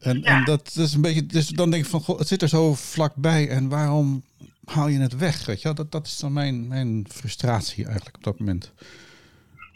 [0.00, 0.38] En, ja.
[0.38, 1.26] en dat is een beetje.
[1.26, 2.00] Dus dan denk ik van.
[2.00, 3.48] Goh, het zit er zo vlakbij.
[3.48, 4.22] En waarom
[4.64, 5.46] haal je het weg?
[5.46, 5.72] Weet je?
[5.72, 8.72] Dat, dat is dan mijn, mijn frustratie eigenlijk op dat moment.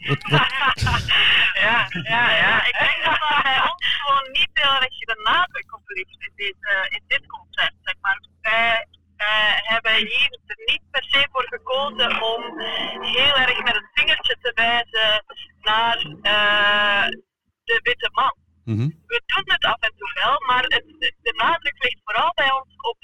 [0.05, 1.05] Wat, wat?
[1.65, 2.65] ja, ja, ja.
[2.65, 6.31] Ik denk dat er bij ons gewoon niet heel erg de nadruk op ligt in
[6.35, 7.75] dit, uh, in dit concept.
[7.81, 8.19] Zeg maar.
[8.41, 8.87] Wij
[9.17, 12.59] uh, hebben hier er niet per se voor gekozen om
[13.01, 15.23] heel erg met een vingertje te wijzen
[15.61, 17.07] naar uh,
[17.63, 18.35] de witte man.
[18.63, 19.03] Mm -hmm.
[19.07, 20.85] We doen het af en toe wel, maar het,
[21.21, 22.97] de nadruk ligt vooral bij ons op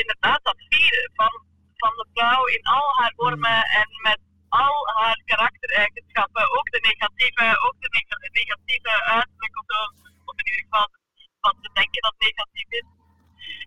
[0.00, 1.32] inderdaad dat vieren van,
[1.76, 4.18] van de vrouw in al haar vormen en met
[4.60, 9.66] al haar karaktereigenschappen, ook de negatieve, ook de neg negatieve uiterlijk of
[10.24, 10.88] of in ieder geval
[11.40, 12.88] wat we denken dat negatief is.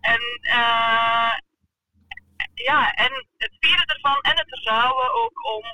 [0.01, 1.33] En uh,
[2.53, 5.65] ja, en het vieren ervan en het vertrouwen ook om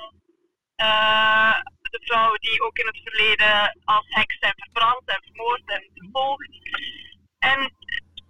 [0.77, 5.89] uh, de vrouwen die ook in het verleden als heks zijn verbrand en vermoord en
[5.95, 6.49] vervolgd.
[7.39, 7.59] En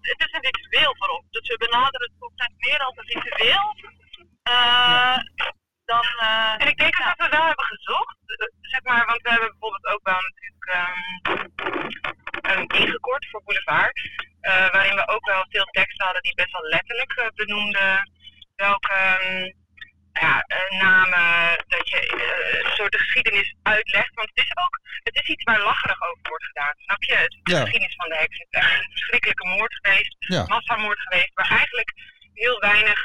[0.02, 3.76] het is een ritueel voor ons, dus we benaderen het concept meer als een ritueel.
[4.50, 5.18] Uh,
[5.94, 8.18] dan, uh, en ik denk dat we wel hebben gezocht,
[8.62, 10.68] zeg maar, want we hebben bijvoorbeeld ook wel natuurlijk
[12.52, 13.98] um, ingekort voor Boulevard,
[14.42, 18.12] uh, waarin we ook wel veel teksten hadden die best wel letterlijk uh, benoemden
[18.56, 19.60] welke um,
[20.14, 22.00] ja, namen, dat je
[22.66, 24.14] een soort de geschiedenis uitlegt.
[24.14, 27.16] Want het is ook, het is iets waar lacherig over wordt gedaan, snap je?
[27.16, 27.62] Het de ja.
[27.62, 30.46] geschiedenis van de heks is echt een verschrikkelijke moord geweest, ja.
[30.46, 31.92] massamoord geweest, waar eigenlijk
[32.34, 33.00] heel weinig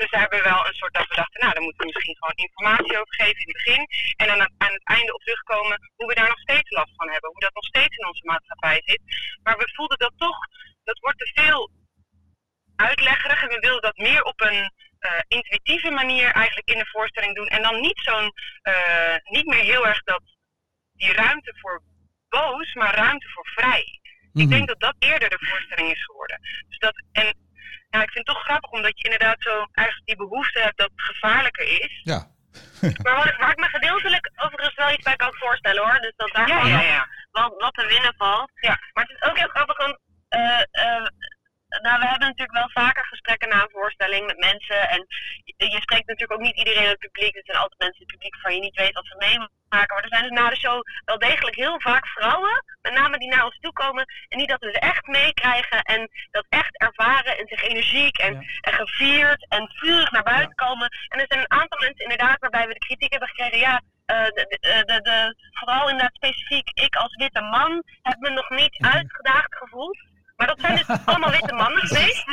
[0.00, 2.16] dus daar hebben we wel een soort dat we dachten, nou, daar moeten we misschien
[2.20, 3.82] gewoon informatie over geven in het begin.
[4.16, 7.30] En dan aan het einde op terugkomen hoe we daar nog steeds last van hebben.
[7.30, 9.02] Hoe dat nog steeds in onze maatschappij zit.
[9.42, 10.38] Maar we voelden dat toch,
[10.84, 11.70] dat wordt te veel
[12.76, 13.42] uitleggerig.
[13.42, 17.46] En we wilden dat meer op een uh, intuïtieve manier eigenlijk in de voorstelling doen.
[17.46, 18.32] En dan niet zo'n,
[18.62, 20.22] uh, niet meer heel erg dat,
[20.92, 21.82] die ruimte voor
[22.28, 23.84] boos, maar ruimte voor vrij.
[23.84, 24.42] Mm -hmm.
[24.42, 26.40] Ik denk dat dat eerder de voorstelling is geworden.
[26.68, 27.45] Dus dat, en
[27.96, 30.90] ja, ik vind het toch grappig omdat je inderdaad zo eigenlijk die behoefte hebt dat
[30.96, 32.00] het gevaarlijker is.
[32.02, 32.20] Ja.
[33.04, 36.00] maar wat, waar ik me gedeeltelijk overigens wel iets bij kan voorstellen hoor.
[36.00, 37.08] Dus dat daar ja, ja, ja.
[37.30, 38.50] Wat, wat te winnen valt.
[38.54, 38.78] Ja.
[38.92, 39.98] Maar het is ook heel grappig, want
[40.30, 41.06] uh, uh,
[41.82, 44.88] nou, we hebben natuurlijk wel vaker gesprekken na een voorstelling met mensen.
[44.88, 45.06] En
[45.44, 47.36] je, je spreekt natuurlijk ook niet iedereen in het publiek.
[47.36, 49.94] Er zijn altijd mensen in het publiek waarvan je niet weet wat ze meemaken.
[49.94, 53.28] Maar er zijn dus na de show wel degelijk heel vaak vrouwen, met name die
[53.28, 54.04] naar ons toe komen.
[54.28, 58.40] En die dat dus echt meekrijgen en dat echt ervaren en zich energiek en, ja.
[58.60, 60.66] en gevierd en vurig naar buiten ja.
[60.66, 60.88] komen.
[61.08, 63.58] En er zijn een aantal mensen inderdaad waarbij we de kritiek hebben gekregen.
[63.58, 68.76] Ja, de, de, de, vooral inderdaad specifiek ik als witte man heb me nog niet
[68.80, 69.98] uitgedaagd gevoeld.
[70.36, 72.24] Maar dat zijn dus allemaal witte mannen geweest.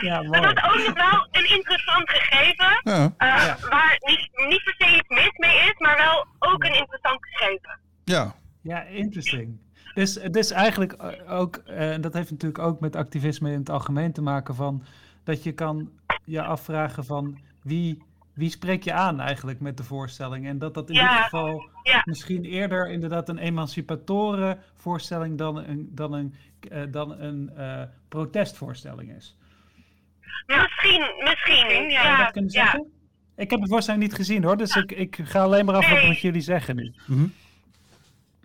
[0.00, 2.80] Ja, dat is ook nog wel een interessant gegeven.
[2.82, 3.56] Ja.
[3.68, 7.78] Waar niet, niet per se iets mis mee is, maar wel ook een interessant gegeven.
[8.04, 8.34] Ja.
[8.62, 9.58] Ja, interesting.
[9.94, 10.96] Dus het is eigenlijk
[11.28, 14.84] ook, en dat heeft natuurlijk ook met activisme in het algemeen te maken van
[15.24, 15.90] dat je kan
[16.24, 18.02] je afvragen van wie,
[18.38, 20.46] wie spreek je aan eigenlijk met de voorstelling.
[20.46, 21.70] En dat dat in dit geval
[22.04, 26.34] misschien eerder inderdaad een emancipatoren voorstelling dan een, dan een,
[26.72, 29.36] uh, dan een uh, protestvoorstelling is.
[30.46, 31.90] Misschien, misschien.
[31.90, 32.92] Ja, dat kunnen zeggen?
[33.36, 36.20] Ik heb de voorstelling niet gezien hoor, dus ik, ik ga alleen maar af wat
[36.20, 36.94] jullie zeggen nu.
[37.06, 37.34] Mm -hmm.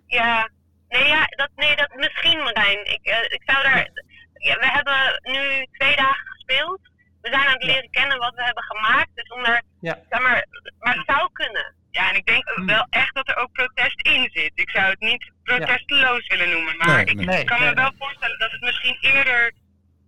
[0.06, 0.48] Ja,
[0.88, 2.78] nee, ja, dat, nee, dat misschien Marijn.
[2.78, 3.90] Ik, uh, ik zou daar.
[4.32, 6.80] Ja, we hebben nu twee dagen gespeeld.
[7.24, 9.10] We zijn aan het leren kennen wat we hebben gemaakt.
[9.14, 9.98] Dus onder, ja.
[10.10, 10.46] zeg maar,
[10.78, 11.74] maar het zou kunnen.
[11.90, 12.66] Ja, en ik denk hmm.
[12.66, 14.52] wel echt dat er ook protest in zit.
[14.54, 16.76] Ik zou het niet protesteloos willen noemen.
[16.76, 19.52] Maar ik nee, kan me wel voorstellen dat het misschien eerder,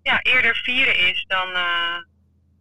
[0.02, 1.48] ja, eerder vieren is dan.
[1.48, 1.96] Uh,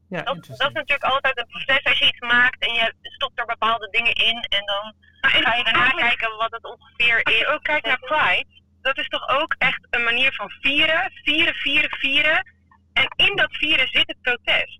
[0.09, 3.39] ja, dat, dat, is natuurlijk altijd een proces als je iets maakt en je stopt
[3.39, 7.23] er bepaalde dingen in en dan ga je daarna kijken wat het ongeveer is.
[7.23, 11.11] Als je ook kijkt naar Pride, dat is toch ook echt een manier van vieren,
[11.23, 12.54] vieren, vieren, vieren.
[12.95, 14.79] En in dat vieren zit het protest.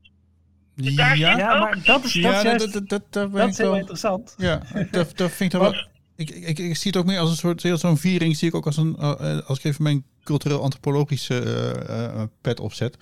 [0.76, 3.58] Dus daar ja, ja maar dat is, dat, ja, dat, dat, dat, dat, dat is
[3.58, 4.36] heel interessant.
[4.38, 5.76] Ja, dat, dat vind ik wel...
[6.18, 8.66] Ik, ik, ik, zie het ook meer als een soort, zo'n viering zie ik ook
[8.66, 11.44] als een, uh, als ik even mijn cultureel-antropologische
[11.90, 12.98] uh, uh, pet opzet.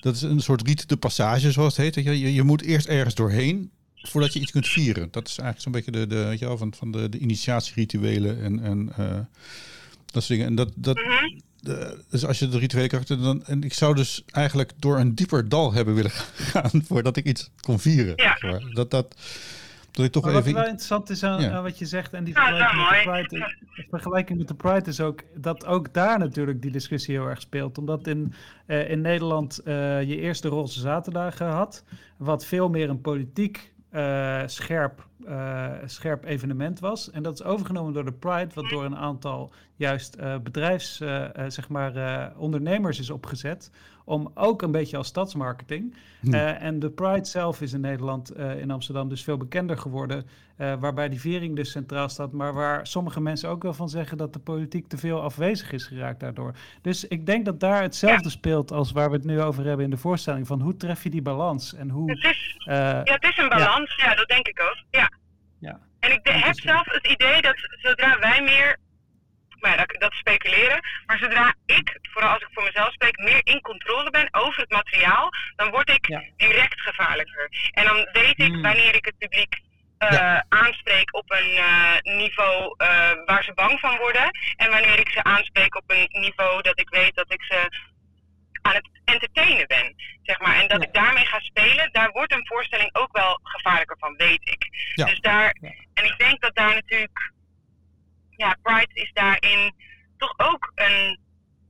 [0.00, 2.04] Dat is een soort riet de passage, zoals het heet.
[2.04, 5.08] Je, je moet eerst ergens doorheen voordat je iets kunt vieren.
[5.10, 8.42] Dat is eigenlijk zo'n beetje de, de, weet je wel, van, van de, de initiatierituelen
[8.42, 8.86] en, en
[10.06, 10.46] dat soort dingen.
[10.46, 11.00] En dat, dat,
[12.10, 13.44] dus als je de rituele karakter dan.
[13.44, 16.10] En ik zou dus eigenlijk door een dieper dal hebben willen
[16.52, 18.12] gaan voordat ik iets kon vieren.
[18.16, 18.38] Ja.
[18.72, 19.14] Dat, dat,
[19.90, 20.44] dat ik toch maar even.
[20.44, 23.86] Wat wel interessant is aan, wat je zegt en die vergelijking, met de Pride, de
[23.90, 27.78] vergelijking met de Pride is ook dat ook daar natuurlijk die discussie heel erg speelt.
[27.78, 28.34] Omdat in,
[28.66, 31.84] uh, in Nederland uh, je eerste roze zaterdagen had,
[32.16, 37.10] wat veel meer een politiek uh, scherp, uh, scherp evenement was.
[37.10, 40.96] En dat is overgenomen door de Pride, wat door een aantal juist uh, bedrijfs,
[41.48, 43.70] zeg maar, ondernemers is opgezet
[44.04, 45.94] om ook een beetje als stadsmarketing.
[46.20, 46.34] Hm.
[46.34, 50.26] Uh, en de Pride zelf is in Nederland, uh, in Amsterdam, dus veel bekender geworden.
[50.58, 52.32] Uh, waarbij die viering dus centraal staat.
[52.32, 55.86] Maar waar sommige mensen ook wel van zeggen dat de politiek te veel afwezig is
[55.86, 56.54] geraakt daardoor.
[56.82, 59.90] Dus ik denk dat daar hetzelfde speelt als waar we het nu over hebben in
[59.90, 60.46] de voorstelling.
[60.46, 61.74] Van hoe tref je die balans?
[61.74, 63.94] En hoe, het is, ja, het is een balans.
[63.96, 64.08] Ja.
[64.08, 64.84] ja, dat denk ik ook.
[64.90, 65.10] Ja.
[65.58, 65.80] ja.
[66.00, 68.78] En ik heb zelf het idee dat zodra wij meer
[69.64, 70.80] maar dat, dat speculeren.
[71.06, 74.70] Maar zodra ik, vooral als ik voor mezelf spreek, meer in controle ben over het
[74.70, 77.48] materiaal, dan word ik direct gevaarlijker.
[77.70, 78.62] En dan weet ik hmm.
[78.62, 79.62] wanneer ik het publiek
[79.98, 84.30] uh, aanspreek op een uh, niveau uh, waar ze bang van worden.
[84.56, 87.68] En wanneer ik ze aanspreek op een niveau dat ik weet dat ik ze
[88.62, 89.94] aan het entertainen ben.
[90.22, 90.60] Zeg maar.
[90.60, 94.40] En dat ik daarmee ga spelen, daar wordt een voorstelling ook wel gevaarlijker van, weet
[94.48, 94.68] ik.
[94.94, 95.56] Dus daar,
[95.94, 97.32] en ik denk dat daar natuurlijk
[98.36, 99.74] ja, Pride is daarin
[100.16, 101.18] toch ook een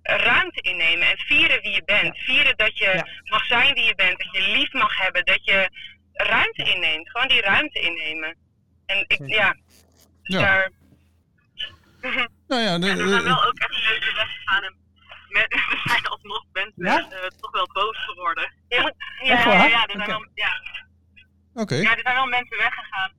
[0.02, 2.18] ruimte innemen en vieren wie je bent.
[2.18, 5.70] Vieren dat je mag zijn wie je bent, dat je lief mag hebben, dat je
[6.12, 7.10] ruimte inneemt.
[7.10, 8.36] Gewoon die ruimte innemen.
[8.86, 9.56] En ik, ja,
[10.22, 10.40] ja.
[10.40, 10.70] daar...
[12.48, 14.76] Nou ja, de, we zijn wel ook echt leuke weggegaan en
[15.28, 16.98] met, we zijn alsnog mensen ja?
[16.98, 18.52] uh, toch wel boos geworden.
[18.68, 20.62] Ja, ja, ja, ja, er zijn wel, ja.
[21.54, 21.74] Oké.
[21.74, 23.12] Ja, er zijn wel mensen weggegaan.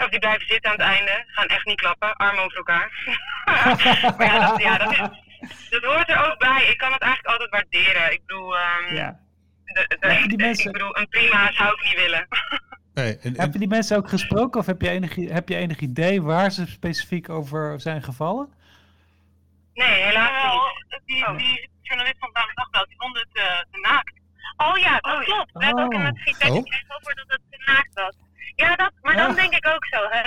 [0.00, 1.24] Of die blijven zitten aan het einde.
[1.26, 2.16] Gaan echt niet klappen.
[2.16, 2.92] Armen over elkaar.
[4.16, 4.98] maar ja, dat, ja dat, is,
[5.70, 6.66] dat, hoort er ook bij.
[6.66, 8.12] Ik kan het eigenlijk altijd waarderen.
[8.12, 9.20] Ik bedoel, um, ja.
[9.64, 10.66] de, de, die mensen...
[10.66, 12.26] ik bedoel een prima zou ik niet willen.
[12.94, 13.40] Hey, en, en...
[13.40, 16.50] Heb je die mensen ook gesproken of heb je, enig, heb je enig idee waar
[16.50, 18.52] ze specifiek over zijn gevallen?
[19.74, 20.52] Nee, helaas
[20.88, 21.00] niet.
[21.06, 21.36] Die, oh.
[21.36, 24.12] die journalist van Dagblad Dagblad, die vond het uh, te naakt.
[24.56, 25.52] Oh ja, dat oh, klopt.
[25.52, 28.14] We hebben ook in het feedback gekregen over dat het te naakt was.
[28.60, 30.22] Ja, dat, maar dan denk ik ook zo, hè?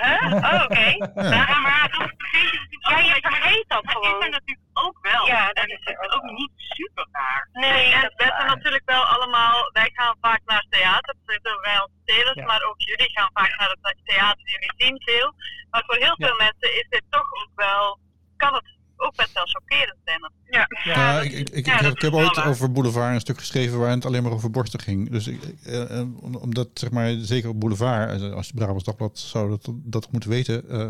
[0.00, 0.32] Huh?
[0.32, 0.64] Oh, oké.
[0.64, 0.94] Okay.
[1.14, 1.58] Ja.
[1.58, 4.02] maar dan vergeet je ja, je vergeet dat gewoon.
[4.02, 5.26] Dat is er natuurlijk ook wel.
[5.26, 7.48] Ja, dat is er ook niet super raar.
[7.52, 11.78] Nee, en dat zijn natuurlijk wel allemaal, wij gaan vaak naar het theater, dat wij
[11.78, 12.44] als spelers, ja.
[12.44, 15.34] maar ook jullie gaan vaak naar het theater, jullie zien veel.
[15.70, 17.98] Maar voor heel veel mensen is dit toch ook wel,
[18.36, 20.32] kan het ook best wel chockerend zijn.
[20.44, 23.96] Ja, ja, ik, ik, ik, heb, ik heb ooit over Boulevard een stuk geschreven waarin
[23.96, 25.10] het alleen maar over borsten ging.
[25.10, 29.18] Dus ik, eh, eh omdat, zeg maar, zeker op Boulevard, eh, als je Brabants Dagblad
[29.18, 30.88] zou dat, dat moeten weten, uh,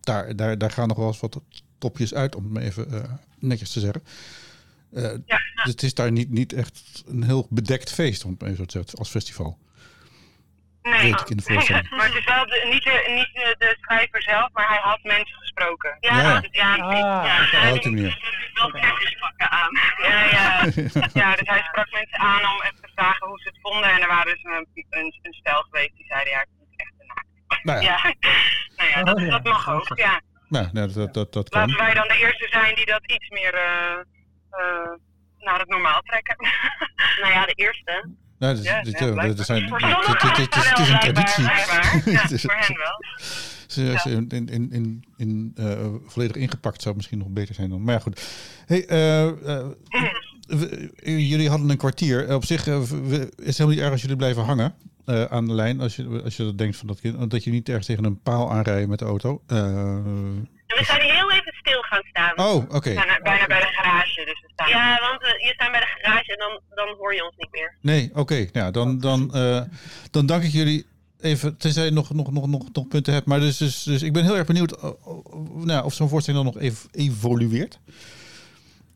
[0.00, 1.40] daar, daar, daar gaan nog wel eens wat
[1.78, 3.02] topjes uit, om het even uh,
[3.38, 4.02] netjes te zeggen.
[4.92, 5.62] Uh, ja, ja.
[5.62, 8.64] Dus het is daar niet, niet echt een heel bedekt feest, om het even zo
[8.64, 9.58] te zeggen, als festival.
[10.90, 11.00] Nee.
[11.10, 11.90] weet ik in de voorstelling.
[11.96, 14.98] Maar het is wel de, niet, de, niet de, de schrijver zelf, maar hij had
[15.02, 15.96] mensen gesproken.
[16.00, 16.40] Ja, ja.
[16.40, 16.98] dus ja, Ah,
[17.52, 18.18] ja, Oh, op die manier.
[18.54, 18.70] wel
[19.20, 19.72] pakken aan.
[20.02, 20.50] Ja, ja.
[21.22, 23.90] ja, dus hij sprak mensen aan om even te vragen hoe ze het vonden.
[23.90, 26.92] En er waren dus een, een, een stel geweest die zeiden, ja, ik het echt
[26.98, 27.64] een naakt.
[27.64, 28.14] Nou ja, Ja,
[28.76, 29.30] nou ja, dat, Oh, ja.
[29.30, 30.20] dat mag ook, ja.
[30.48, 31.60] nou, nou, dat, dat, dat kan.
[31.60, 33.92] Laten wij dan de eerste zijn die dat iets meer eh,
[34.50, 34.90] eh,
[35.38, 36.36] naar het normaal trekken.
[37.20, 38.10] nou ja, de eerste.
[38.38, 38.90] Nou, dat, Ja, ja, zijn,
[39.24, 41.44] het, is, een traditie.
[42.20, 44.28] Het is- voor hen wel.
[44.38, 47.82] In, in, in, in, eh, volledig ingepakt zou misschien nog beter zijn dan.
[47.82, 48.20] Maar ja, goed.
[48.66, 49.66] Hey, eh, eh,
[50.46, 50.90] we-
[51.28, 52.34] jullie hadden een kwartier.
[52.34, 52.74] Op zich we-
[53.36, 54.74] is het helemaal niet erg als jullie blijven hangen
[55.28, 55.80] aan de lijn.
[55.80, 57.30] Als je, als je dat denkt van dat kind.
[57.30, 59.42] Dat je niet ergens tegen een paal aanrijdt met de auto.
[59.46, 61.47] We zijn heel even
[62.02, 62.46] gaan staan.
[62.46, 62.94] oh, oké.
[62.94, 64.24] bijna, bijna bij de garage.
[64.24, 64.68] Dus we staan.
[64.68, 67.52] Ja, want we, je staat bij de garage en dan, dan hoor je ons niet
[67.52, 67.74] meer.
[67.80, 68.48] Nee, oké.
[68.52, 69.62] Nou, dan, dan, eh,
[70.10, 70.86] dan dank ik jullie
[71.20, 73.26] even, tenzij je nog, nog, nog, nog, nog punten hebt.
[73.26, 76.44] Maar dus, dus, dus ik ben heel erg benieuwd eh, of, nou, of zo'n voorstelling
[76.44, 77.78] dan nog even evolueert.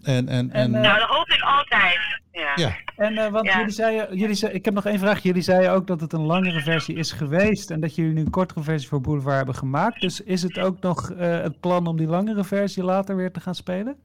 [0.02, 2.20] En, en, en, En, eh, Nou, dat hoop ik altijd.
[2.32, 2.52] Ja.
[2.54, 2.76] ja.
[2.96, 3.56] En eh, want Ja.
[3.58, 5.22] jullie zeiden, jullie zei, ik heb nog één vraag.
[5.22, 8.30] Jullie zeiden ook dat het een langere versie is geweest en dat jullie nu een
[8.30, 10.00] kortere versie voor Boulevard hebben gemaakt.
[10.00, 13.40] Dus is het ook nog eh, het plan om die langere versie later weer te
[13.40, 13.96] gaan spelen?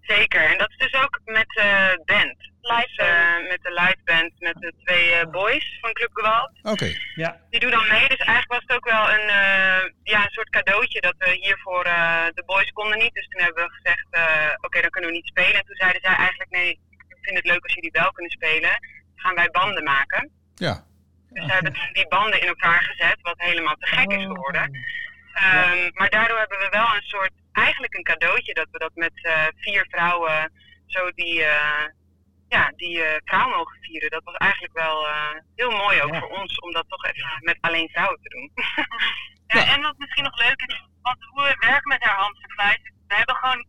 [0.00, 0.50] Zeker.
[0.50, 2.50] En dat is dus ook met eh band.
[2.62, 6.50] Dus, eh, met de live band, met de twee eh, boys van Club Gewalt.
[6.62, 6.94] Oké.
[7.14, 7.40] Ja.
[7.50, 8.08] Die doen dan mee.
[8.08, 11.84] Dus eigenlijk was het ook wel een, eh, ja, een soort cadeautje dat we hiervoor
[11.84, 13.14] eh, de boys konden niet.
[13.14, 15.54] Dus toen hebben we gezegd, eh, oké, dan kunnen we niet spelen.
[15.54, 16.70] En toen zeiden zij eigenlijk, nee,
[17.08, 18.70] ik vind het leuk als jullie wel kunnen spelen.
[18.70, 20.30] Dan gaan wij banden maken.
[20.54, 20.84] Ja.
[21.28, 24.70] Dus we hebben die banden in elkaar gezet, wat helemaal te gek is geworden.
[25.32, 29.12] Ehm, maar daardoor hebben we wel een soort, eigenlijk een cadeautje dat we dat met
[29.22, 30.52] eh, vier vrouwen
[30.86, 31.84] zo die, eh,
[32.56, 34.10] ja, die eh, vrouw mogen vieren.
[34.10, 36.20] Dat was eigenlijk wel eh, heel mooi ook Ja.
[36.20, 38.50] voor ons om dat toch even met alleen vrouwen te doen.
[39.54, 43.14] Ja, en wat misschien nog leuk is, want hoe we werken met haar Hamsterfluit, we
[43.14, 43.66] hebben gewoon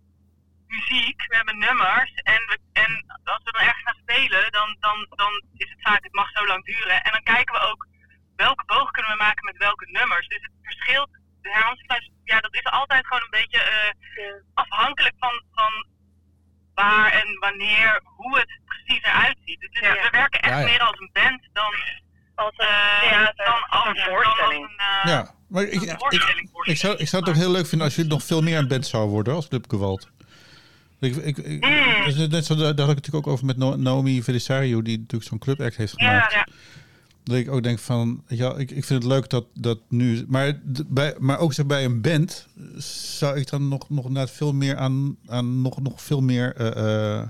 [0.68, 2.14] muziek, we hebben nummers.
[2.14, 2.92] En, we, en
[3.24, 6.46] als we dan ergens gaan spelen, dan, dan, dan is het vaak, het mag zo
[6.46, 7.04] lang duren.
[7.04, 7.88] En dan kijken we ook
[8.36, 10.28] welke boog kunnen we maken met welke nummers.
[10.28, 11.10] Dus het verschilt,
[11.42, 13.92] de Hamsterfluit, ja, dat is altijd gewoon een beetje eh,
[14.54, 15.74] afhankelijk van, van
[16.76, 19.60] waar en wanneer, hoe het precies eruit ziet.
[19.60, 20.66] Dus we werken echt Ja, ja.
[20.66, 21.74] meer als een band dan
[22.36, 22.68] als een,
[23.10, 23.46] theater.
[23.46, 24.64] dan als Een dan voorstelling.
[24.64, 25.32] als een, eh, ja.
[25.50, 25.82] Maar ik,
[26.64, 28.68] ik, zou, ik zou het ook heel leuk vinden als jullie nog veel meer een
[28.68, 30.10] band zou worden als Club Gewalt.
[31.00, 32.04] Ik, ik, ik, Mm.
[32.06, 35.30] dus net zo, daar had ik het natuurlijk ook over met Naomi Velisario, die natuurlijk
[35.30, 36.34] zo'n clubact heeft Ja, gemaakt.
[36.34, 36.48] ja.
[37.24, 40.60] Dat ik ook denk van, ja, ik, ik vind het leuk dat dat nu, maar,
[40.88, 42.48] bij, maar ook zeg, bij een band
[43.18, 46.68] zou ik dan nog, nog inderdaad veel meer aan, aan nog, nog veel meer, eh,
[46.68, 47.28] eh,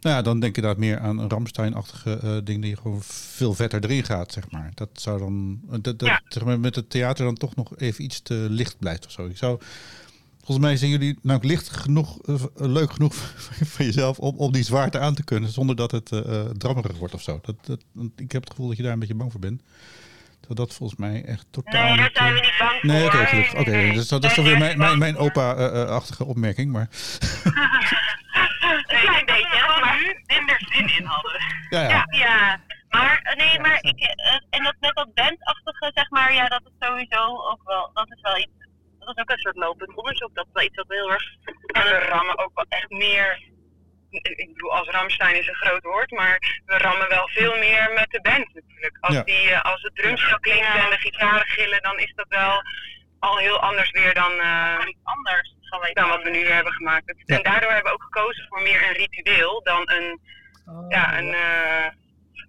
[0.00, 3.54] nou ja, dan denk ik inderdaad meer aan een Ramstein-achtige eh, ding die gewoon veel
[3.54, 4.70] vetter erin gaat, zeg maar.
[4.74, 6.22] Dat zou dan, dat, dat Ja.
[6.28, 9.26] zeg maar, met het theater dan toch nog even iets te licht blijft of zo.
[9.26, 9.60] Ik zou,
[10.46, 13.14] volgens mij zijn jullie nou licht genoeg, eh, leuk genoeg
[13.74, 16.98] van jezelf om, om die zwaarte aan te kunnen zonder dat het eh, eh, drammerig
[16.98, 17.38] wordt of zo.
[17.42, 19.62] Dat, dat, want ik heb het gevoel dat je daar een beetje bang voor bent.
[20.40, 22.90] Terwijl dat volgens mij echt totaal Nee, daar zijn we eh, niet bang voor.
[22.90, 23.58] Nee, oké.
[23.58, 26.72] Oké, dus dat, dat is toch weer mijn, mijn, mijn opa-achtige opmerking.
[26.72, 26.88] Maar
[28.86, 31.40] Een klein beetje, maar nu minder zin in hadden.
[31.70, 31.88] ja, ja.
[31.88, 32.60] Ja, ja.
[32.90, 36.62] Maar eh, nee, maar ik, eh, en dat met dat bandachtige, zeg maar, ja, dat
[36.64, 38.65] is sowieso ook wel, dat is wel iets,
[39.06, 40.34] dat is ook een soort lopend onderzoek.
[40.34, 41.24] Dat is wel iets wat we heel erg
[41.66, 43.54] En we rammen ook wel echt meer.
[44.10, 48.10] Ik bedoel, als Ramstein is een groot woord, maar we rammen wel veel meer met
[48.10, 48.96] de band natuurlijk.
[49.00, 49.22] Als, Ja.
[49.22, 50.84] die, eh, als het drumstel klinkt Ja.
[50.84, 52.62] en de gitaren gillen, dan is dat wel
[53.18, 55.54] al heel anders weer dan, eh, iets anders.
[55.92, 57.14] Dan wat we nu hebben gemaakt.
[57.24, 57.36] Ja.
[57.36, 60.20] En daardoor hebben we ook gekozen voor meer een ritueel dan een,
[60.88, 61.86] ja, een, eh,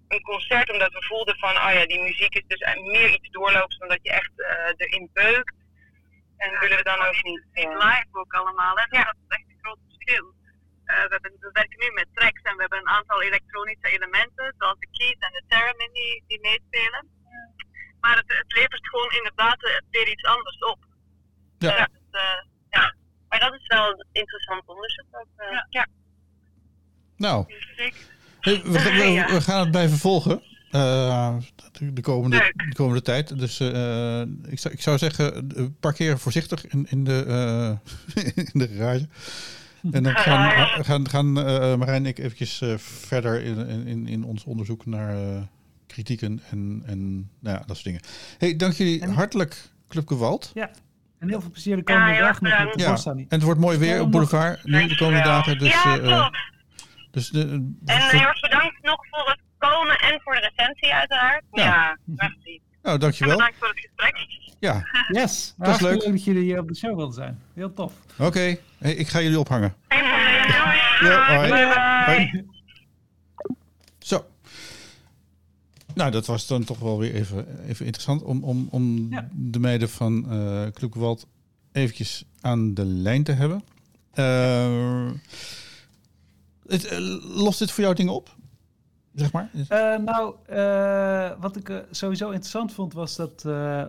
[0.08, 0.70] een concert.
[0.72, 3.98] Omdat we voelden van, oh ja, die muziek is dus meer iets doorloops dan dat
[4.02, 4.30] je echt
[4.76, 5.54] erin beukt.
[6.38, 7.42] En willen we dan ook niet.
[7.52, 8.84] Het eh, live ook allemaal, hè?
[8.98, 9.04] Ja.
[9.04, 10.26] Dat is echt een groot verschil.
[10.84, 14.54] Eh, we, hebben, we werken nu met tracks en we hebben een aantal elektronische elementen,
[14.58, 15.92] zoals de keys en de theremin
[16.26, 17.02] die, meespelen.
[18.00, 20.78] Maar het, het levert gewoon inderdaad weer iets anders op.
[21.58, 21.76] Ja.
[21.76, 22.94] Eh, dus, ja.
[23.28, 25.06] Maar dat is wel een interessant onderzoek.
[25.10, 25.66] Ook, ja.
[25.70, 25.86] ja,
[27.16, 28.00] Nou, zeker.
[28.40, 30.42] hey, we, we, we gaan het blijven volgen.
[30.70, 31.36] Eh,
[31.92, 33.38] de, komende, de komende tijd.
[33.38, 37.24] Dus eh, ik, zou, ik zou zeggen, eh, parkeer voorzichtig in, in, de,
[38.14, 39.08] eh, in de garage.
[39.92, 44.44] En dan gaan, gaan, gaan eh, Marijn en ik eventjes verder in, in, in ons
[44.44, 45.42] onderzoek naar eh,
[45.86, 48.00] kritieken en, en nou ja, dat soort dingen.
[48.38, 50.50] Hey, dank jullie En- hartelijk, Club Gewalt.
[50.54, 50.70] Ja.
[51.18, 54.00] En heel veel plezier de komende Ja, dagen nog Ja, en het wordt mooi weer
[54.00, 55.58] op Boulevard nu de komende dagen.
[55.58, 56.28] Dus, ja, eh,
[57.10, 57.40] dus de,
[57.84, 61.42] En heel erg bedankt nog voor het komen en voor de recensie uiteraard.
[61.52, 62.60] Ja, ja merci.
[62.82, 63.32] Nou, dankjewel.
[63.32, 64.26] En bedankt voor het gesprek.
[64.58, 64.82] Ja.
[65.08, 65.54] Yes.
[65.56, 66.04] Dat is leuk.
[66.04, 67.38] dat jullie hier op de show wilden zijn.
[67.54, 67.92] Heel tof.
[68.18, 68.56] Oké.
[68.78, 69.74] Hey, ik ga jullie ophangen.
[69.88, 71.10] Geen probleem.
[71.10, 72.14] Ja, hoi.
[72.14, 72.44] Hoi.
[73.98, 74.26] Zo.
[75.94, 79.90] Nou, dat was dan toch wel weer even, even interessant om, om, om de meiden
[79.90, 81.26] van uh, Kloekwald
[81.72, 83.64] eventjes aan de lijn te hebben.
[84.14, 85.10] Uh,
[86.66, 86.98] het, uh,
[87.36, 88.36] lost dit voor jou dingen op?
[89.18, 89.50] Zeg maar?
[90.00, 90.34] nou,
[91.40, 93.42] wat ik sowieso interessant vond was dat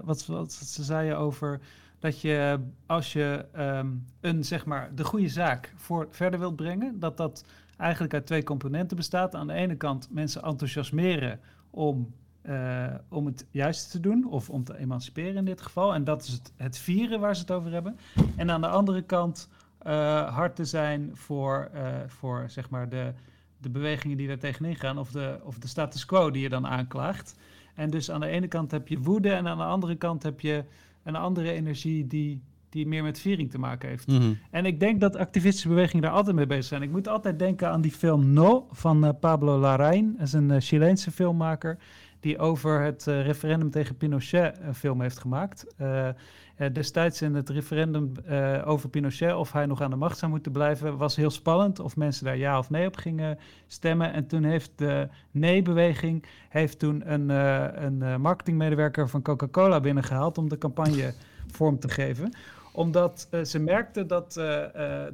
[0.04, 1.60] wat, wat ze zeiden over
[2.00, 7.00] dat je als je um, een zeg maar de goede zaak voor verder wilt brengen,
[7.00, 7.44] dat dat
[7.78, 9.36] eigenlijk uit twee componenten bestaat.
[9.36, 12.14] Aan de ene kant mensen enthousiasmeren om,
[13.10, 15.94] om het juiste te doen, of om te emanciperen in dit geval.
[15.94, 17.98] En dat is het, het vieren waar ze het over hebben.
[18.36, 19.50] En aan de andere kant
[19.88, 21.72] uh, hard te zijn voor,
[22.08, 23.14] voor zeg maar de,
[23.62, 26.68] de bewegingen die daar tegenin gaan, of de, of de status quo die je dan
[26.68, 27.36] aanklaagt.
[27.76, 30.40] En dus aan de ene kant heb je woede en aan de andere kant heb
[30.40, 30.64] je
[31.04, 34.08] een andere energie die die meer met viering te maken heeft.
[34.08, 34.34] Mhm.
[34.52, 36.82] En ik denk dat activistische bewegingen daar altijd mee bezig zijn.
[36.82, 40.16] Ik moet altijd denken aan die film No van uh, Pablo Larraín.
[40.18, 41.78] Dat is een uh, Chileense filmmaker
[42.20, 45.66] die over het uh, referendum tegen Pinochet een film heeft gemaakt.
[46.74, 48.12] Destijds in het referendum
[48.66, 51.96] over Pinochet, of hij nog aan de macht zou moeten blijven, was heel spannend of
[51.96, 54.14] mensen daar ja of nee op gingen stemmen.
[54.14, 57.30] En toen heeft de nee-beweging heeft toen een,
[57.86, 61.14] een marketingmedewerker van Coca-Cola binnengehaald om de campagne
[61.48, 62.34] vorm te geven
[62.72, 64.42] omdat ze merkten dat,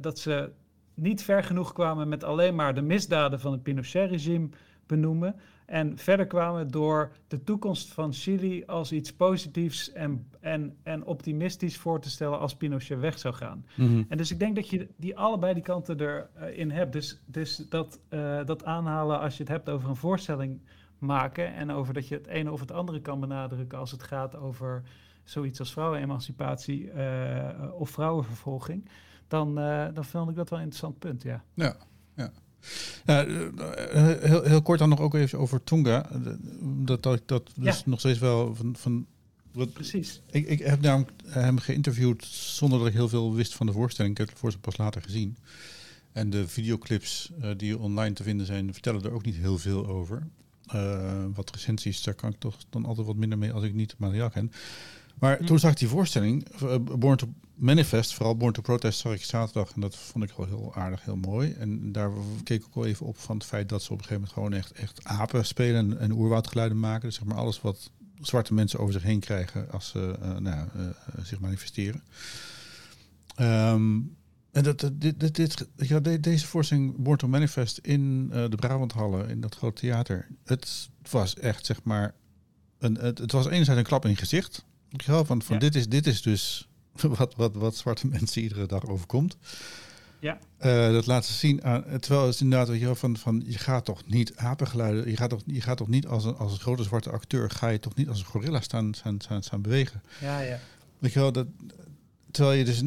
[0.00, 0.50] dat ze
[0.94, 4.48] niet ver genoeg kwamen met alleen maar de misdaden van het Pinochet-regime
[4.86, 5.34] benoemen.
[5.66, 11.76] En verder kwamen door de toekomst van Chili als iets positiefs en, en, en optimistisch
[11.76, 13.66] voor te stellen als Pinochet weg zou gaan.
[13.76, 16.92] Mm En dus ik denk dat je die allebei die kanten erin hebt.
[16.92, 18.00] Dus, dus dat,
[18.44, 20.60] dat aanhalen als je het hebt over een voorstelling
[20.98, 24.36] maken en over dat je het ene of het andere kan benadrukken als het gaat
[24.36, 24.82] over
[25.24, 28.88] zoiets als vrouwenemancipatie uh, of vrouwenvervolging,
[29.28, 31.44] dan, uh, dan vind ik dat wel een interessant punt, ja.
[31.54, 31.76] Ja,
[32.14, 32.32] ja.
[33.06, 33.26] Ja,
[34.20, 36.10] heel, heel kort dan nog ook even over Tunga.
[36.60, 38.76] Dat, dat, dat dus nog steeds wel van.
[38.78, 39.06] van
[39.52, 40.20] wat, Precies.
[40.30, 44.14] Ik, ik heb namelijk hem geïnterviewd zonder dat ik heel veel wist van de voorstelling.
[44.14, 45.36] Ik heb het voor ze pas later gezien.
[46.12, 49.86] En de videoclips uh, die online te vinden zijn, vertellen er ook niet heel veel
[49.86, 50.26] over.
[50.74, 53.90] Uh, wat recensies, daar kan ik toch dan altijd wat minder mee als ik niet
[53.90, 54.52] het materiaal ken.
[55.18, 55.44] Maar hm.
[55.44, 59.24] toen zag ik die voorstelling, uh, Born to Manifest, vooral Born to Protest, zag ik
[59.24, 59.72] zaterdag.
[59.74, 61.52] En dat vond ik wel heel aardig, heel mooi.
[61.52, 62.10] En daar
[62.44, 64.38] keek ik ook wel even op van het feit dat ze op een gegeven moment
[64.38, 67.08] gewoon echt, echt apen spelen en, en oerwoudgeluiden maken.
[67.08, 67.90] Dus zeg maar alles wat
[68.20, 70.84] zwarte mensen over zich heen krijgen als ze uh, nou, uh,
[71.22, 72.02] zich manifesteren.
[73.40, 74.16] Um,
[74.52, 79.40] en dat, dit, dit, dit, ja, deze voorstelling Born to Manifest in de Brabanthallen, in
[79.40, 80.28] dat grote theater.
[80.44, 82.14] Het was echt, zeg maar,
[82.78, 84.64] een, het, het was enerzijds een klap in je gezicht.
[85.04, 86.68] Van, van dit, is, dit is dus
[87.18, 89.36] wat, wat, wat zwarte mensen iedere dag overkomt.
[90.18, 90.38] Ja.
[90.64, 91.84] Uh, dat laten ze zien aan.
[92.00, 95.10] Terwijl het inderdaad weet je, van, van je gaat toch niet apengeluiden.
[95.10, 97.50] Je gaat toch, je gaat toch niet als een, als een grote zwarte acteur.
[97.50, 100.02] Ga je toch niet als een gorilla staan, staan, staan, staan bewegen.
[100.20, 100.58] Ja, ja.
[100.98, 101.46] Weet je wel, dat,
[102.30, 102.82] terwijl je dus.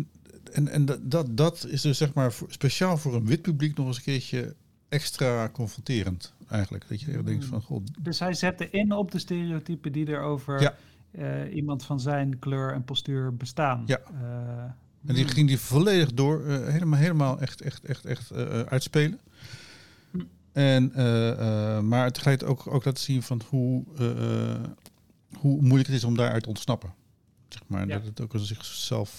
[0.51, 3.77] En, en dat, dat, dat is dus zeg maar voor, speciaal voor een wit publiek
[3.77, 4.55] nog eens een keertje
[4.89, 6.85] extra confronterend eigenlijk.
[6.89, 7.91] Dat je denkt van, god.
[7.99, 10.75] Dus hij zette in op de stereotypen die er over ja.
[11.11, 13.83] Uh, iemand van zijn kleur en postuur bestaan.
[13.85, 13.99] Ja.
[14.13, 14.63] Uh,
[15.05, 18.33] en die ging die volledig door, uh, helemaal, helemaal echt, echt, echt, echt
[18.65, 19.19] uitspelen.
[20.11, 20.19] Hm.
[20.51, 20.91] En,
[21.87, 23.83] maar tegelijk ook, ook laten zien van hoe,
[25.37, 26.93] hoe moeilijk het is om daaruit te ontsnappen.
[27.47, 27.97] Zeg maar, ja.
[27.97, 29.09] dat het ook een zichzelf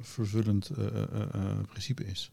[0.00, 0.70] vervullend
[1.68, 2.30] principe is.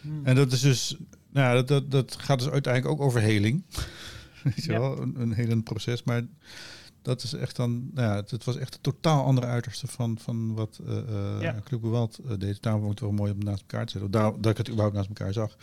[0.00, 0.26] Hm.
[0.26, 0.96] En dat is dus,
[1.30, 3.62] nou, dat, dat, dat gaat dus uiteindelijk ook over heling.
[4.42, 4.80] Weet je ja.
[4.80, 6.02] wel, een, een helend proces.
[6.02, 6.22] Maar
[7.06, 10.54] dat is echt dan, nou ja, het, was echt een totaal andere uiterste van, van
[10.54, 11.60] wat uh, ja.
[11.64, 12.62] Club Gewalt uh, deed.
[12.62, 14.10] Daarom vond ik het wel mooi om naast elkaar te zetten.
[14.10, 15.56] Daar, dat ik het überhaupt naast elkaar zag.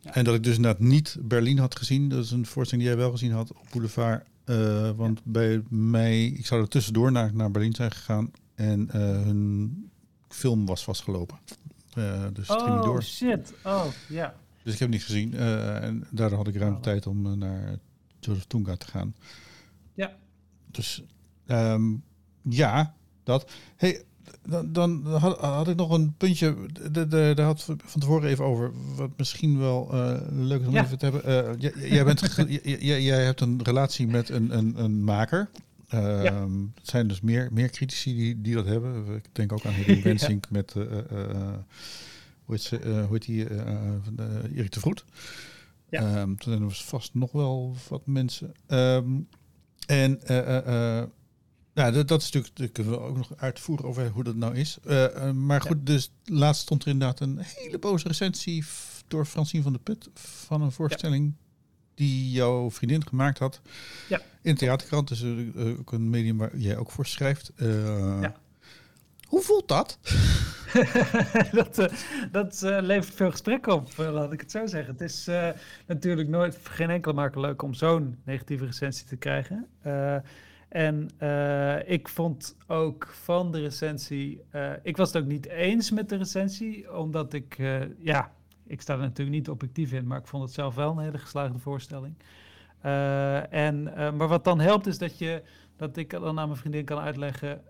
[0.00, 0.14] Ja.
[0.14, 2.08] En dat ik dus inderdaad niet Berlin had gezien.
[2.08, 4.24] Dat is een voorstelling die jij wel gezien had op Boulevard.
[4.44, 8.30] Uh, want bij mij, ik zou er tussendoor naar, naar Berlin zijn gegaan.
[8.54, 9.90] En hun
[10.28, 11.38] film was vastgelopen.
[12.32, 13.02] dus oh, ging door.
[13.02, 13.52] shit.
[13.64, 14.34] Oh, ja.
[14.62, 15.34] Dus ik heb het niet gezien.
[15.34, 16.80] en daardoor had ik ruim oh.
[16.80, 17.78] tijd om naar
[18.20, 19.14] Joseph Tunga te gaan.
[20.78, 20.82] Ja.
[20.82, 21.02] Dus
[21.46, 22.02] um,
[22.42, 23.50] ja, dat.
[23.76, 24.04] Hey,
[24.46, 26.56] dan, dan had, had, ik nog een puntje.
[27.08, 28.72] Daar had van tevoren even over.
[28.96, 30.84] Wat misschien wel uh, leuk is om ja.
[30.84, 31.30] even te hebben.
[31.30, 32.34] Uh, jij, jij, bent,
[32.80, 35.50] jij, hebt een relatie met een, een, een maker.
[35.94, 36.24] Uh, ja.
[36.24, 39.14] Ehm, het zijn dus meer, meer critici die, die dat hebben.
[39.14, 40.50] Ik denk ook aan Helene Wensink ja.
[40.52, 40.72] met.
[40.72, 43.46] hoe heet, ze, hoe heet die?
[44.54, 45.04] Erik de Vroet.
[45.88, 46.20] Ja.
[46.20, 48.52] Um, toen was vast nog wel wat mensen.
[48.68, 49.28] Um,
[49.88, 50.20] en
[51.74, 54.54] ja, dat, dat is natuurlijk, daar kunnen we ook nog uitvoeren over hoe dat nou
[54.56, 54.78] is.
[55.34, 58.64] Maar goed, dus laatst stond er inderdaad een hele boze recensie
[59.08, 61.34] door Francine van de Put van een voorstelling
[61.94, 63.60] die jouw vriendin gemaakt had.
[64.08, 64.20] Ja.
[64.42, 65.24] In Theaterkrant, dus
[65.78, 67.52] ook een medium waar jij ook voor schrijft.
[67.56, 68.36] ja.
[69.26, 69.98] Hoe voelt dat?
[71.52, 71.86] dat uh,
[72.30, 74.92] dat uh, levert veel gesprek op, laat ik het zo zeggen.
[74.92, 75.30] Het is
[75.86, 79.66] natuurlijk nooit geen enkele maker leuk om zo'n negatieve recensie te krijgen.
[80.68, 81.08] En
[81.86, 84.42] ik vond ook van de recensie.
[84.82, 87.56] Ik was het ook niet eens met de recensie, omdat ik.
[87.98, 88.32] Ja,
[88.66, 91.18] ik sta er natuurlijk niet objectief in, maar ik vond het zelf wel een hele
[91.18, 92.14] geslaagde voorstelling.
[93.50, 95.42] en, maar wat dan helpt is dat, je,
[95.78, 97.62] dat ik dan aan mijn vriendin kan uitleggen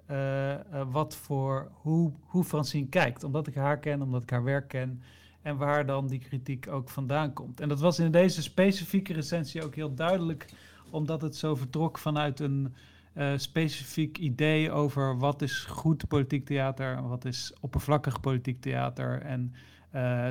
[0.91, 3.25] wat voor, hoe, hoe Francine kijkt.
[3.25, 5.03] Omdat ik haar ken, omdat ik haar werk ken
[5.43, 7.61] en waar dan die kritiek ook vandaan komt.
[7.61, 10.47] En dat was in deze specifieke recensie ook heel duidelijk
[10.91, 12.75] omdat het zo vertrok vanuit een
[13.15, 19.21] uh, specifiek idee over wat is goed politiek theater, wat is oppervlakkig politiek theater.
[19.23, 19.53] En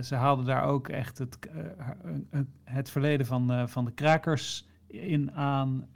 [0.03, 1.37] ze haalden daar ook echt het,
[2.63, 5.87] het verleden van, van de krakers in aan,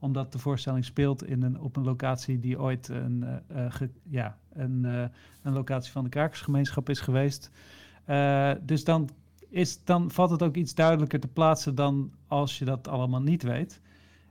[0.00, 3.24] omdat de voorstelling speelt in een, op een locatie die ooit een,
[3.68, 4.84] ge, ja, een,
[5.42, 7.50] een locatie van de krakersgemeenschap is geweest.
[8.62, 9.08] dus dan,
[9.48, 13.42] is, dan valt het ook iets duidelijker te plaatsen dan als je dat allemaal niet
[13.42, 13.80] weet.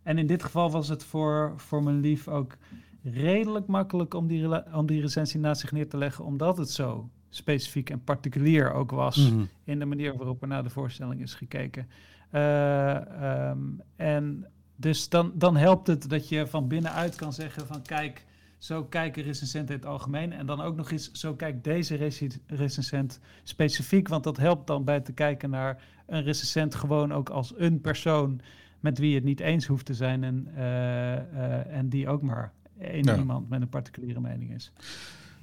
[0.03, 2.57] En in dit geval was het voor, voor mijn lief ook
[3.03, 7.09] redelijk makkelijk om die, om die recensie naast zich neer te leggen, omdat het zo
[7.29, 9.43] specifiek en particulier ook was mhm.
[9.63, 11.87] in de manier waarop er naar de voorstelling is gekeken.
[12.31, 14.45] Uh, um, en
[14.79, 18.25] dus dan, dan helpt het dat je van binnenuit kan zeggen van kijk,
[18.57, 20.33] zo kijken recensenten in het algemeen.
[20.33, 22.11] En dan ook nog eens, zo kijkt deze
[22.47, 24.07] recensent specifiek.
[24.07, 28.41] Want dat helpt dan bij te kijken naar een recensent gewoon ook als een persoon
[28.79, 32.21] met wie je het niet eens hoeft te zijn en, uh, uh, en die ook
[32.21, 33.17] maar één ja.
[33.17, 34.71] iemand met een particuliere mening is.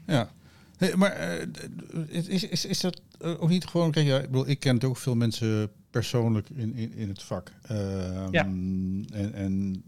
[0.07, 0.31] Ja,
[0.77, 4.61] hey, maar uh, is, is, is dat ook niet gewoon, kijk, ja, ik, bedoel, ik
[4.61, 7.53] ken ook veel mensen persoonlijk in, in, in het vak.
[7.63, 8.45] Ehm, ja.
[8.45, 9.83] En, en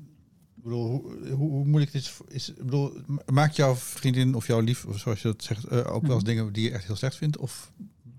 [0.55, 2.93] bedoel, hoe, hoe, hoe moeilijk het is, is bedoel,
[3.27, 6.25] maakt jouw vriendin of jouw lief, of zoals je dat zegt, ook wel eens mhm.
[6.25, 7.37] dingen die je echt heel slecht vindt?
[7.37, 7.73] Of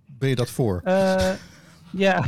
[0.06, 0.82] ben je dat voor?
[1.92, 2.26] Ja,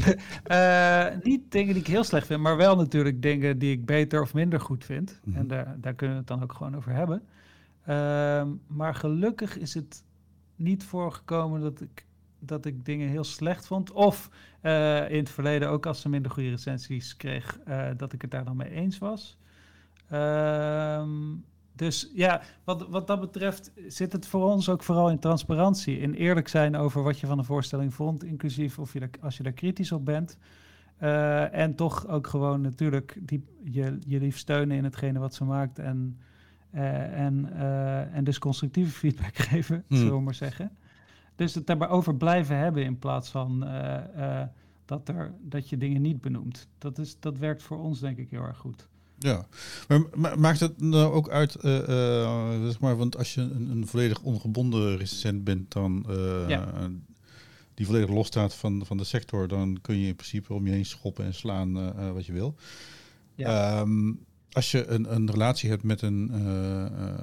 [0.47, 4.21] uh, niet dingen die ik heel slecht vind, maar wel natuurlijk dingen die ik beter
[4.21, 5.19] of minder goed vind.
[5.23, 5.41] Mm -hmm.
[5.41, 7.21] En daar, daar kunnen we het dan ook gewoon over hebben.
[7.89, 10.03] Uh, maar gelukkig is het
[10.55, 12.05] niet voorgekomen dat ik,
[12.41, 13.91] dat ik dingen heel slecht vond.
[13.91, 14.29] Of
[14.61, 18.31] uh, in het verleden ook als ze minder goede recensies kreeg, uh, dat ik het
[18.31, 19.37] daar dan mee eens was.
[20.09, 21.09] Ehm,
[21.75, 25.99] dus ja, wat, wat dat betreft zit het voor ons ook vooral in transparantie.
[25.99, 29.43] In eerlijk zijn over wat je van de voorstelling vond, inclusief of je als je
[29.43, 30.37] daar kritisch op bent.
[31.01, 35.43] Uh, en toch ook gewoon natuurlijk die, je, je lief steunen in hetgene wat ze
[35.43, 35.79] maakt.
[35.79, 36.19] En,
[36.73, 39.97] uh, en, uh, en dus constructieve feedback geven, mm.
[39.97, 40.71] zullen we maar zeggen.
[41.35, 43.59] Dus het over blijven hebben in plaats van
[44.85, 46.67] dat, er, dat je dingen niet benoemt.
[46.77, 48.87] Dat, is, dat werkt voor ons denk ik heel erg goed.
[49.17, 49.45] Ja,
[49.87, 53.87] maar maakt het nou ook uit, uh, uh, zeg maar, want als je een, een
[53.87, 56.89] volledig ongebonden recensent bent, dan uh, ja.
[57.73, 60.85] die volledig losstaat van, van de sector, dan kun je in principe om je heen
[60.85, 62.55] schoppen en slaan wat je wil.
[63.35, 63.79] Ja.
[63.79, 66.31] Um, als je een, een relatie hebt met een,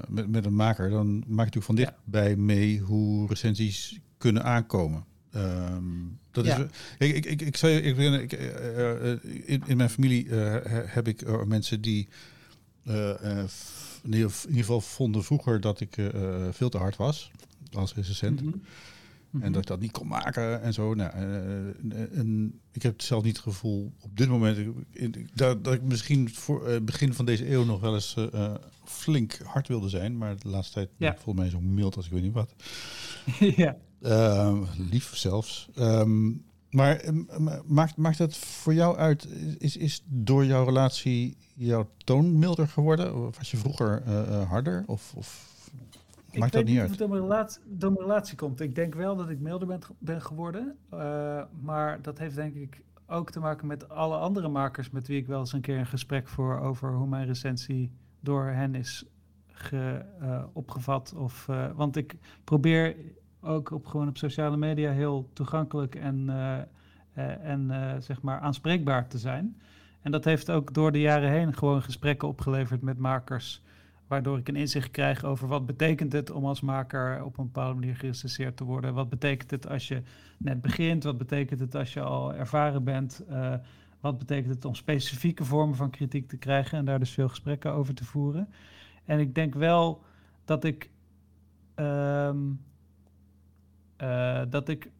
[0.09, 5.05] met, met een maker, dan maak je natuurlijk van dichtbij mee hoe recensies kunnen aankomen.
[5.35, 6.69] Um, dat ja.
[6.99, 9.11] is, ik, ik, ik, zou ik, ik, uh,
[9.47, 12.09] in, in, mijn familie uh, heb ik mensen die
[12.83, 13.49] in
[14.05, 15.97] ieder geval vonden vroeger dat ik
[16.51, 17.31] veel te hard was
[17.73, 18.43] als recensent.
[18.43, 18.63] Mm -hmm.
[19.33, 19.53] En mhm.
[19.53, 20.95] dat ik dat niet kon maken en zo.
[20.95, 21.11] Nou,
[22.13, 24.59] en ik heb het zelf niet het gevoel op dit moment
[25.35, 28.17] dat, dat ik misschien voor het begin van deze eeuw nog wel eens
[28.85, 30.19] flink hard wilde zijn.
[30.19, 31.15] Maar de laatste tijd ja.
[31.15, 32.55] volgens mij zo mild als ik weet niet wat.
[33.57, 33.77] ja.
[34.03, 35.69] Uh, lief zelfs.
[35.79, 37.05] Um, maar
[37.67, 43.27] maakt, maakt het voor jou uit, is, is door jouw relatie jouw toon milder geworden?
[43.27, 44.85] Of was je vroeger uh, harder?
[44.87, 45.47] Of, of
[46.37, 46.65] maakt dat niet uit?
[46.65, 48.61] Ik weet niet of het door mijn, relatie, door mijn relatie komt.
[48.61, 50.77] Ik denk wel dat ik milder ben, ben geworden.
[50.95, 55.19] Uh, maar dat heeft denk ik ook te maken met alle andere makers met wie
[55.19, 59.05] ik wel eens een keer een gesprek voor over hoe mijn recensie door hen is
[59.47, 61.15] ge, uh, opgevat.
[61.17, 62.97] Of, want ik probeer
[63.41, 66.31] ook op, gewoon op sociale media heel toegankelijk en,
[67.43, 69.57] en zeg maar aanspreekbaar te zijn.
[70.03, 73.63] En dat heeft ook door de jaren heen gewoon gesprekken opgeleverd met makers
[74.09, 77.75] waardoor ik een inzicht krijg over wat betekent het om als maker op een bepaalde
[77.75, 78.95] manier gerecenseerd te worden.
[78.95, 80.03] Wat betekent het als je
[80.39, 81.05] net begint?
[81.05, 83.23] Wat betekent het als je al ervaren bent?
[83.31, 83.55] Uh,
[84.01, 87.73] wat betekent het om specifieke vormen van kritiek te krijgen en daar dus veel gesprekken
[87.73, 88.49] over te voeren?
[89.05, 90.03] En ik denk wel
[90.45, 90.91] dat ik,
[91.77, 92.61] um,
[94.03, 94.91] uh, dat ik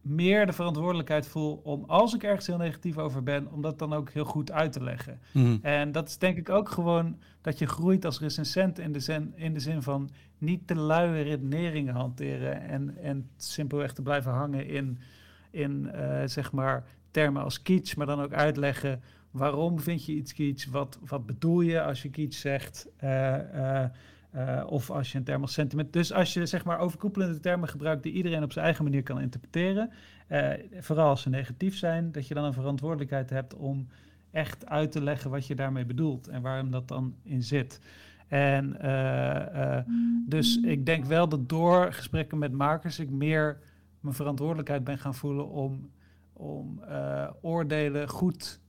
[0.00, 3.92] meer de verantwoordelijkheid voel om, als ik ergens heel negatief over ben, om dat dan
[3.92, 5.20] ook heel goed uit te leggen.
[5.32, 5.56] Mhm.
[5.62, 9.32] En dat is denk ik ook gewoon dat je groeit als recensent in de zin,
[9.36, 14.66] in de zin van niet te luie redeneringen hanteren en, en simpelweg te blijven hangen
[14.66, 14.98] in,
[15.50, 20.32] in uh, zeg maar termen als kitsch, maar dan ook uitleggen waarom vind je iets
[20.32, 22.88] kitsch, wat, wat bedoel je als je kitsch zegt.
[23.04, 23.84] Uh, uh,
[24.66, 25.92] of als je een term als sentiment.
[25.92, 29.20] Dus als je zeg maar overkoepelende termen gebruikt die iedereen op zijn eigen manier kan
[29.20, 29.90] interpreteren.
[30.28, 33.88] Uh, vooral als ze negatief zijn, dat je dan een verantwoordelijkheid hebt om
[34.30, 37.80] echt uit te leggen wat je daarmee bedoelt en waarom dat dan in zit.
[38.28, 39.78] En uh,
[40.26, 43.58] dus ik denk wel dat door gesprekken met makers ik meer
[44.00, 45.90] mijn verantwoordelijkheid ben gaan voelen om,
[46.32, 46.80] om
[47.40, 48.60] oordelen goed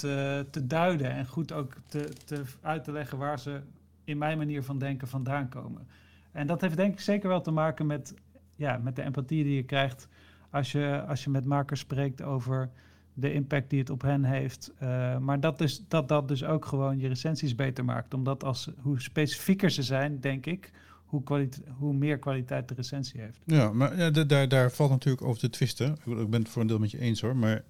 [0.00, 3.60] te, te duiden en goed ook te, te uit te leggen waar ze
[4.04, 5.88] in mijn manier van denken vandaan komen.
[6.32, 8.14] En dat heeft denk ik zeker wel te maken met,
[8.56, 10.08] ja, met de empathie die je krijgt
[10.50, 12.70] als je, als je met makers spreekt over
[13.14, 14.72] de impact die het op hen heeft.
[14.82, 18.14] Uh, maar dat, dus, dat dat dus ook gewoon je recensies beter maakt.
[18.14, 20.70] Omdat als, hoe specifieker ze zijn, denk ik,
[21.04, 21.48] hoe,
[21.78, 23.40] hoe meer kwaliteit de recensie heeft.
[23.44, 25.96] Ja, maar ja, daar, daar valt natuurlijk over te twisten.
[26.04, 27.36] Ik ben het voor een deel met je eens hoor.
[27.36, 27.62] Maar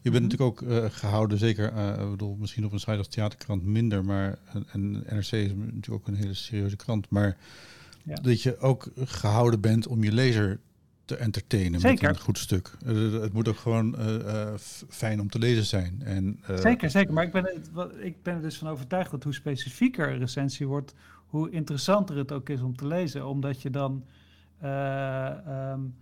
[0.00, 3.64] je bent natuurlijk ook uh, gehouden, zeker, uh, bedoel, misschien op een site als theaterkrant
[3.64, 4.38] minder, maar
[4.72, 7.36] en NRC is natuurlijk ook een hele serieuze krant, maar
[8.04, 8.14] ja.
[8.14, 10.60] dat je ook gehouden bent om je lezer
[11.04, 12.06] te entertainen zeker.
[12.06, 12.70] met een goed stuk.
[12.86, 13.96] Uh, het moet ook gewoon
[14.88, 16.02] fijn om te lezen zijn.
[16.04, 17.12] En, zeker, zeker.
[17.12, 20.66] Maar ik ben, het, ik ben er dus van overtuigd dat hoe specifieker een recensie
[20.66, 20.94] wordt,
[21.26, 23.26] hoe interessanter het ook is om te lezen.
[23.26, 24.04] Omdat je dan
[24.62, 25.94] um,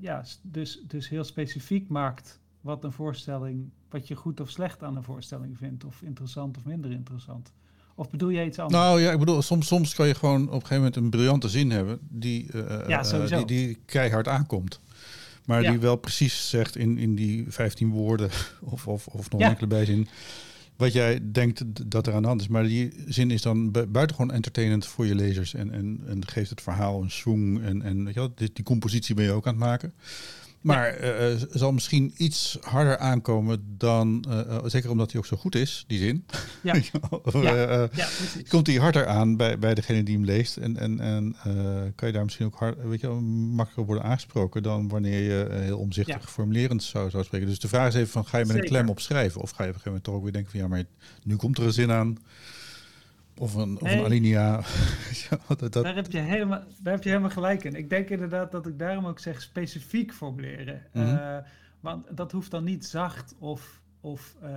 [0.00, 4.96] ja, dus, dus heel specifiek maakt wat een voorstelling, wat je goed of slecht aan
[4.96, 7.52] een voorstelling vindt, of interessant of minder interessant.
[7.94, 8.82] Of bedoel je iets anders?
[8.82, 11.48] Nou ja, ik bedoel, soms, soms kan je gewoon op een gegeven moment een briljante
[11.48, 14.80] zin hebben die, uh, ja, uh, die, die keihard aankomt.
[15.44, 15.70] Maar ja.
[15.70, 18.30] die wel precies zegt in, in die 15 woorden
[18.72, 19.48] of, of, of nog ja.
[19.48, 20.08] enkele bijzin
[20.76, 22.48] wat jij denkt dat er aan de hand is.
[22.48, 26.60] Maar die zin is dan buitengewoon entertainend voor je lezers en, en, en geeft het
[26.60, 29.54] verhaal een swing en, en weet je wel, die, die compositie ben je ook aan
[29.54, 29.92] het maken.
[30.60, 31.30] Maar ja.
[31.30, 35.84] uh, zal misschien iets harder aankomen dan, uh, zeker omdat hij ook zo goed is,
[35.86, 36.24] die zin.
[36.62, 36.74] Ja.
[37.32, 37.88] ja.
[37.92, 38.08] ja
[38.48, 40.56] komt hij harder aan bij, bij degene die hem leest.
[40.56, 41.36] En, en, en
[41.94, 45.78] kan je daar misschien ook hard, weet je, makkelijker worden aangesproken dan wanneer je heel
[45.78, 47.48] omzichtig formulerend zou, zou spreken.
[47.48, 48.68] Dus de vraag is even van, ga je met zeker.
[48.68, 49.40] een klem opschrijven?
[49.40, 50.84] Of ga je op een gegeven moment toch ook weer denken van, ja, maar
[51.22, 52.18] nu komt er een zin aan.
[53.38, 54.56] Of een, of een alinea.
[55.48, 55.72] dat, dat...
[55.72, 57.74] Daar, heb je helemaal, daar heb je helemaal gelijk in.
[57.74, 60.82] Ik denk inderdaad dat ik daarom ook zeg specifiek formuleren.
[60.92, 61.14] Mm -hmm.
[61.14, 61.36] uh,
[61.80, 64.48] want dat hoeft dan niet zacht of, of uh,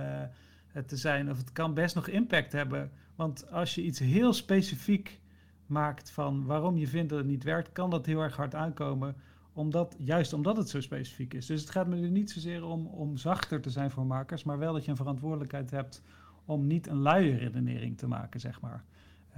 [0.66, 1.30] het te zijn.
[1.30, 2.90] Of het kan best nog impact hebben.
[3.14, 5.20] Want als je iets heel specifiek
[5.66, 9.16] maakt van waarom je vindt dat het niet werkt, kan dat heel erg hard aankomen.
[9.52, 11.46] Omdat, juist omdat het zo specifiek is.
[11.46, 14.58] Dus het gaat me er niet zozeer om om zachter te zijn voor makers, maar
[14.58, 16.02] wel dat je een verantwoordelijkheid hebt
[16.44, 18.84] om niet een luie redenering te maken, zeg maar.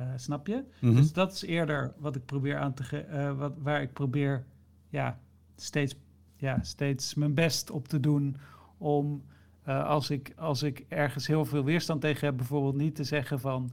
[0.01, 0.55] Uh, snap je?
[0.55, 0.97] Mm -hmm.
[0.97, 4.45] Dus dat is eerder wat ik probeer aan te ge uh, wat, waar ik probeer
[4.89, 5.19] ja,
[5.57, 5.95] steeds,
[6.37, 8.37] ja, steeds mijn best op te doen
[8.79, 9.23] om
[9.69, 13.41] uh, als, ik, als ik ergens heel veel weerstand tegen heb, bijvoorbeeld niet te zeggen
[13.41, 13.71] van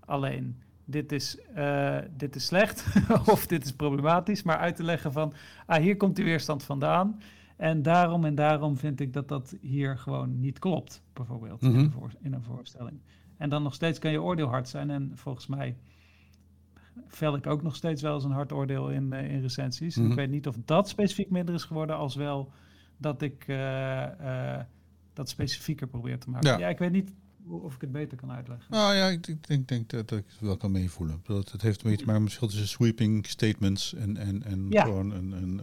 [0.00, 1.38] alleen dit is,
[2.16, 2.86] dit is slecht
[3.32, 5.32] of dit is problematisch, maar uit te leggen van
[5.66, 7.20] ah, hier komt die weerstand vandaan.
[7.62, 11.78] En daarom en daarom vind ik dat dat hier gewoon niet klopt, bijvoorbeeld, mm -hmm.
[11.78, 13.00] in, een voor, in, een voorstelling.
[13.36, 14.90] En dan nog steeds kan je oordeel hard zijn.
[14.90, 15.76] En volgens mij
[17.06, 19.96] vel ik ook nog steeds wel eens een hard oordeel in, uh, in recensies.
[19.96, 20.04] Mhm.
[20.04, 20.18] Mm -hmm.
[20.18, 22.52] Ik weet niet of dat specifiek minder is geworden, als wel
[22.96, 23.56] dat ik uh,
[24.20, 24.60] uh,
[25.12, 26.50] dat specifieker probeer te maken.
[26.50, 26.58] Ja.
[26.58, 27.12] ja, ik weet niet
[27.46, 28.66] of ik het beter kan uitleggen.
[28.70, 31.20] Nou ja, ik denk, denk, denk dat, dat, ik het wel kan meevoelen.
[31.22, 34.84] Dat, het heeft een beetje maar een verschil tussen sweeping statements en, en, en ja.
[34.84, 35.32] gewoon een...
[35.32, 35.60] een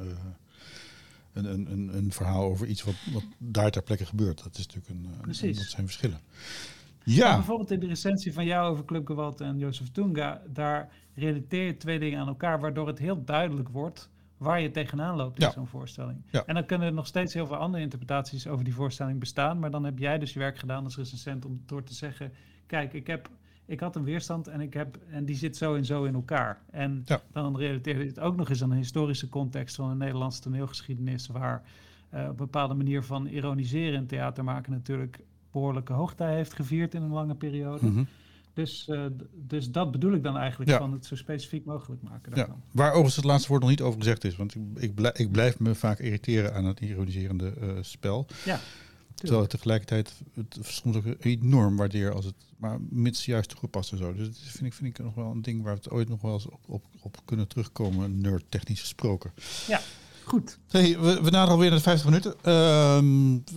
[1.33, 4.43] een, een, een, een, verhaal over iets wat, wat daar ter plekke gebeurt.
[4.43, 5.57] Dat is natuurlijk een, Precies.
[5.57, 6.19] Een, dat zijn verschillen.
[7.03, 7.27] Ja.
[7.27, 11.65] Maar bijvoorbeeld in de recensie van jou over Club Gewalt en Jozef Tunga, daar relateer
[11.65, 15.45] je twee dingen aan elkaar, waardoor het heel duidelijk wordt waar je tegenaan loopt in
[15.45, 15.51] ja.
[15.51, 16.21] zo'n voorstelling.
[16.31, 16.45] Ja.
[16.45, 19.71] En dan kunnen er nog steeds heel veel andere interpretaties over die voorstelling bestaan, maar
[19.71, 22.33] dan heb jij dus je werk gedaan als recensent om door te zeggen,
[22.65, 23.29] kijk, ik heb
[23.69, 26.61] ik had een weerstand en, ik heb, en die zit zo en zo in elkaar.
[26.71, 27.21] En ja.
[27.31, 31.63] dan relateerde het ook nog eens aan een historische context van een Nederlandse toneelgeschiedenis, waar
[32.13, 35.19] uh, een bepaalde manier van ironiseren in theater maken natuurlijk
[35.51, 37.85] behoorlijke hoogtij heeft gevierd in een lange periode.
[37.85, 38.03] Mhm.
[38.53, 42.35] Dus, uh, dus dat bedoel ik dan eigenlijk, van het zo specifiek mogelijk maken.
[42.35, 42.47] Ja.
[42.71, 44.35] Waar overigens het laatste woord nog niet over gezegd is.
[44.35, 48.27] Want ik, ik, blijf, ik blijf me vaak irriteren aan het ironiserende uh, spel.
[48.45, 48.59] Ja.
[49.19, 53.97] Terwijl ik tegelijkertijd het soms ook enorm waardeer als het, maar mits juist toegepast en
[53.97, 54.13] zo.
[54.13, 56.21] Dus dat vind ik, vind ik nog wel een ding waar we het ooit nog
[56.21, 59.31] wel eens op, op, op kunnen terugkomen, nerd-technisch gesproken.
[59.67, 59.81] Ja,
[60.23, 60.57] goed.
[60.67, 62.31] Hey, we, we naderen alweer naar de 50 minuten.
[62.31, 62.43] Uh,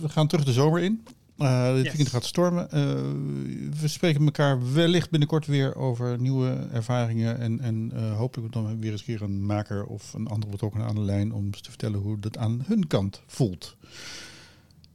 [0.01, 1.03] we gaan terug de zomer in.
[1.37, 2.63] Uh, dit weekend gaat stormen.
[2.63, 7.39] Uh, we spreken elkaar wellicht binnenkort weer over nieuwe ervaringen.
[7.39, 10.87] En, en uh, hopelijk dan weer eens een keer een maker of een andere betrokkenen
[10.87, 13.75] aan de lijn om te vertellen hoe dat aan hun kant voelt.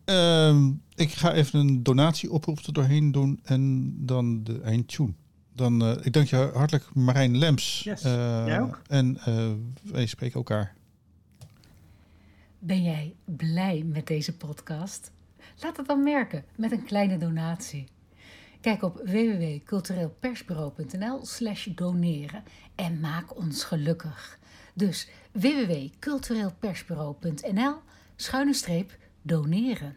[0.09, 5.13] Ehm, ik ga even een donatieoproep er doorheen doen en dan de eindtune.
[5.55, 7.81] Dan, uh, ik dank je hartelijk Marijn Lems.
[7.85, 8.03] Yes.
[8.03, 8.83] Jij ook.
[8.87, 9.19] En
[9.83, 10.75] wij spreken elkaar.
[12.59, 15.11] Ben jij blij met deze podcast?
[15.61, 17.87] Laat het dan merken met een kleine donatie.
[18.61, 22.43] Kijk op www.cultureelpersbureau.nl slash doneren
[22.75, 24.39] en maak ons gelukkig.
[24.75, 27.75] Dus www.cultureelpersbureau.nl
[28.17, 28.97] schuine streep
[29.29, 29.97] doneren.